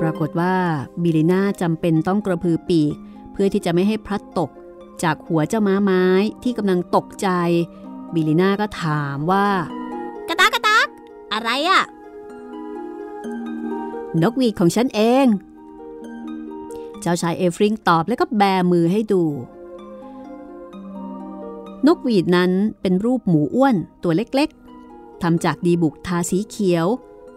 [0.00, 0.56] ปรากฏว่า
[1.02, 2.94] บิลิน่าจำเป็นต้องกระพือปีก
[3.32, 4.50] เพื่อที่จะไม่ให้พลัดตก
[5.02, 6.04] จากหัวเจ้าม้าไม้
[6.42, 7.28] ที่กำลังตกใจ
[8.14, 9.48] บิลิน่าก็ถามว่า
[10.28, 10.86] กระตากกระตาก
[11.32, 11.82] อะไรอะ
[14.22, 15.26] นกหวีดของฉันเอง
[17.00, 18.42] เจ้าชายเอฟริงตอบแล้วก็แบ
[18.72, 19.24] มือให้ดู
[21.86, 26.86] นกหวีดนั้นเป็นรูปหมูอ้วนตัวเล็กๆทำจากดีบุกทาสีเขียว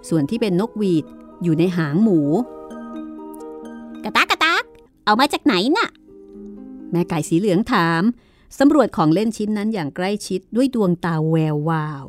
[0.10, 1.06] ส่วนที่เป็นนกหวีด
[1.44, 2.20] อยู่ในหางหมู
[4.04, 4.64] กระตากกระตาก
[5.06, 5.88] เอามาจากไหนน่ะ
[6.92, 8.02] แม่ไก่สีเหลืองถาม
[8.60, 12.06] สำรวจของเล่นชิ้นนั้นอย่างใกล้ชิดด้วยดวงตาแวววาว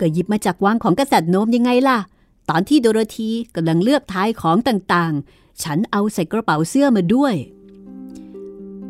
[0.00, 1.98] ก็หยิบมาจากวังของกษัตริย์โนมยังไงล่ะ
[2.50, 7.34] ตอนที่โดโรธีกำลังเลือกทายของต่างๆ ฉันเอาใส่กระเป๋าเสื้อมาด้วย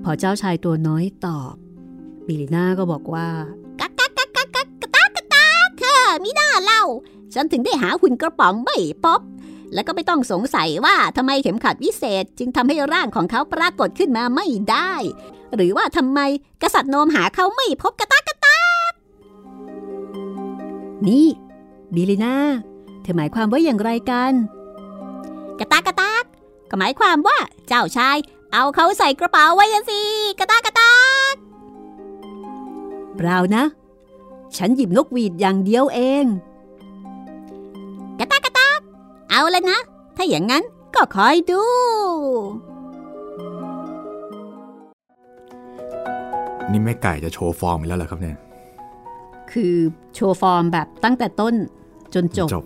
[0.03, 1.55] พอเจ้าชายตัวน้อยตอบ
[2.27, 3.29] บิลิน่าก็บอกว่า
[3.81, 5.47] กักกักกักกักกักตากตา
[5.79, 6.83] เธอมิน่าเล่า
[7.35, 9.21] ฉันถึงได้หาหุ่นกระป๋องไม่พบ
[9.75, 14.93] แล้วก็ไม่ต้องสงสัยว่าทำไมเข็มขัดวิเศษจึงทำให้ร่างของเขาปรากฏขึ้นมาไม่ได้
[15.55, 16.21] หรือว่าทำไม
[16.63, 18.93] กษัตริย์โนมหาเขาไม่พบกระตากระตาก
[21.07, 21.27] นี่
[21.95, 22.37] บิลิน่า
[23.03, 24.33] เธอหมายความว่าอย่างไรกัน
[25.59, 26.25] กระตากกระตาก
[26.71, 27.39] ก็หมายความว่า
[27.69, 28.17] เจ้าชาย
[28.53, 30.03] เอาเขาใส่กระเป๋าไว้อะสิ
[30.39, 30.97] กระตากกระตา
[31.33, 31.35] ก
[33.17, 33.65] เปล่านะ
[34.57, 36.25] ฉันหยิบนกหวีดอย่างเดียวเอง
[39.37, 39.81] เอาเลยนะ
[40.17, 40.63] ถ้าอย่างนั้น
[40.95, 41.63] ก็คอยดู
[46.71, 48.37] นี่แม่ไก่จะโชว์ฟอร์มอีกแล้วเหรอครับเนี่ย
[49.53, 49.75] คือ
[50.15, 51.55] โชว์ฟอร์มแบบตั้งแต่ต้น
[52.15, 52.65] จนจบจบ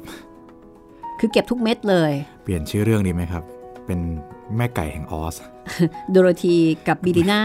[1.19, 2.13] คือเก็บทุกเม็ดเลย
[2.43, 3.43] เปลี่ยนชื่อเรื่องดีไหมครับ
[3.87, 4.01] เป็น
[4.57, 5.37] แม่ไก่แห่งออส
[6.11, 6.57] โดโรธี
[6.89, 7.43] กับบิลิน่า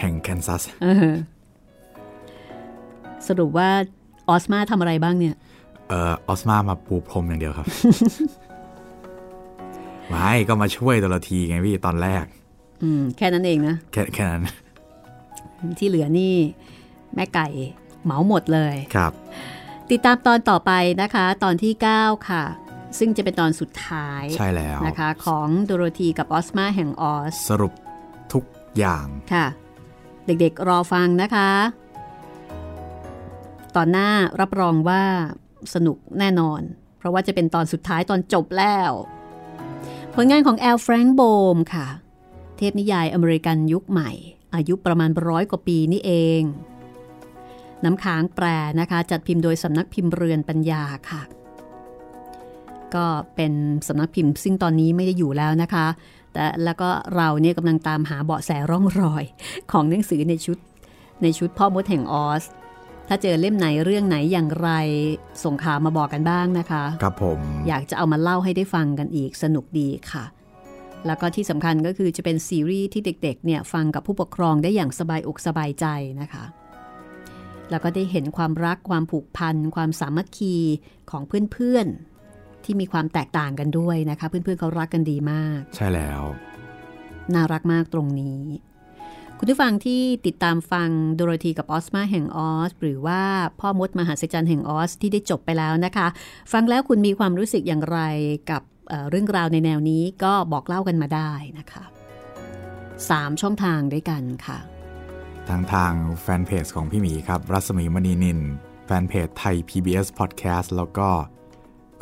[0.00, 1.12] แห่งแคนซัสเออ
[3.26, 3.70] สรุปว่า
[4.28, 5.36] ออสมาทำอะไรบ้างเนี่ย
[5.90, 7.66] เอ่อออสมามาปูพรมอย่างเดียวครับ
[10.08, 12.24] ไม่ก็มาช่วยตัวละทีไงพี่ตอนแรก
[12.82, 14.44] อืม แค่นั้นเองนะ แค่แค่นั้น
[15.78, 16.34] ที่เหลือนี่
[17.14, 17.46] แม่ไก่
[18.04, 19.12] เหมาหมดเลยครับ
[19.90, 20.72] ติดตามตอนต่อไป
[21.02, 22.44] นะคะ ตอนที่ 9 ค่ะ
[22.98, 27.72] ซึ่งจะเป็นตอนสุดท้ายใช่แล้วนะคะ ของโดโรธีกับออสมาแห่งออส สรุป
[28.32, 28.44] ทุก
[28.78, 29.46] อย่างค่ะ
[30.26, 31.50] เด็กๆรอฟังนะคะ
[33.76, 34.08] ตอนหน้า
[34.40, 35.02] รับรองว่า
[35.74, 36.60] สนุกแน่นอน
[36.98, 38.90] เพราะว่าจะเป็นตอนสุดท้ายตอนจบแล้ว
[40.14, 41.22] ผลงานของแอลแฟรงค์โบ
[41.54, 41.86] มค่ะ
[42.56, 44.10] เทพนิยายอเมริกันยุคใหม่
[44.54, 46.42] อายุประมาณร้อยกว่าปีนี่เอง
[47.84, 48.46] น้ำค้างแปร
[48.80, 51.22] นะคะ จัดพิมพ์โดยสำนักพิมพ์เรือนปัญญาค่ะ
[52.94, 53.52] ก็เป็น
[53.88, 55.86] สำนักพิมพ์ ซึ่งตอนนี้ไม่ได้อยู่แล้วนะคะ
[56.32, 59.24] แต่แล้วก็เราเนี่ยกำลังตามหาเบาะแสร่องรอย
[59.72, 60.58] ของหนังสือในชุด
[61.22, 62.44] ในชุดพ่อมดแห่งออส
[63.12, 64.70] ถ้าเจอเล่มไหนเรื่องไหนอย่างไร
[65.44, 67.38] ส่งข่าวมาบอกกันบ้างนะคะ ครับผม
[67.68, 70.24] อยากจะเอามาเล่าให้ได้ฟังกันอีกสนุกดีค่ะ
[71.06, 75.86] แล้วก็ที่สำคัญก็คือจะเป็นซีรีส์ที่เด็กๆเนี่ยฟังกับผู้ปกครองได้อย่างสบายอกสบายใจ
[76.20, 76.44] นะคะ
[77.70, 80.56] แล้วก็ได้เห็นความรักความผูกพัน ความสามัคคี
[81.10, 86.22] ของเพื่อนๆ ที่มีความแตกต่างกันด้วยนะคะ เพื่อนๆเขารักกันดีมาก ใช่แล้ว
[87.34, 88.40] น่ารักมากตรงนี้
[89.42, 93.22] คุณผู้ฟังที่ติดตามฟังโดโรธีกับออสมาแห่งออส หรือว่า
[93.60, 96.06] พ่อมดมหาศจรรย์แห่งออส ที่ได้จบไปแล้วนะคะ
[96.52, 97.98] ฟังแล้วคุณมีความรู้สึกอย่างไร
[98.50, 101.84] กับเเรื่องราวในแนวนี้ก็บอกเล่ากันมาได้นะคะ
[103.10, 104.58] สามช่องทางด้วยกันค่ะ
[105.48, 108.40] ทางทางแฟนเพจของพี่หมีครับ รัศมีมณีนิน
[108.86, 111.08] แฟนเพจไทย PBS Podcast แล้วก็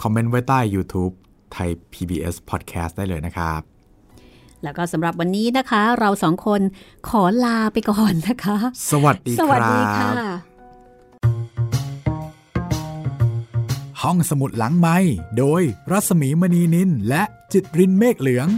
[0.03, 1.12] คอมเมนต์ไว้ใต้ YouTube
[1.53, 3.78] ไทย PBS Podcast ได้เลยนะครับ
[4.62, 6.61] แล้วก็สำหรับวันนี้นะคะ เราสองคน
[7.09, 8.56] ขอลาไปก่อนนะคะ
[8.90, 10.14] สวัสดีสควัสรัดีค่ะบ
[14.02, 14.96] ห้องสมุดหลังไม้
[15.38, 18.48] โดยรัสมีมณีนินและจิตรินเมฆเหลือง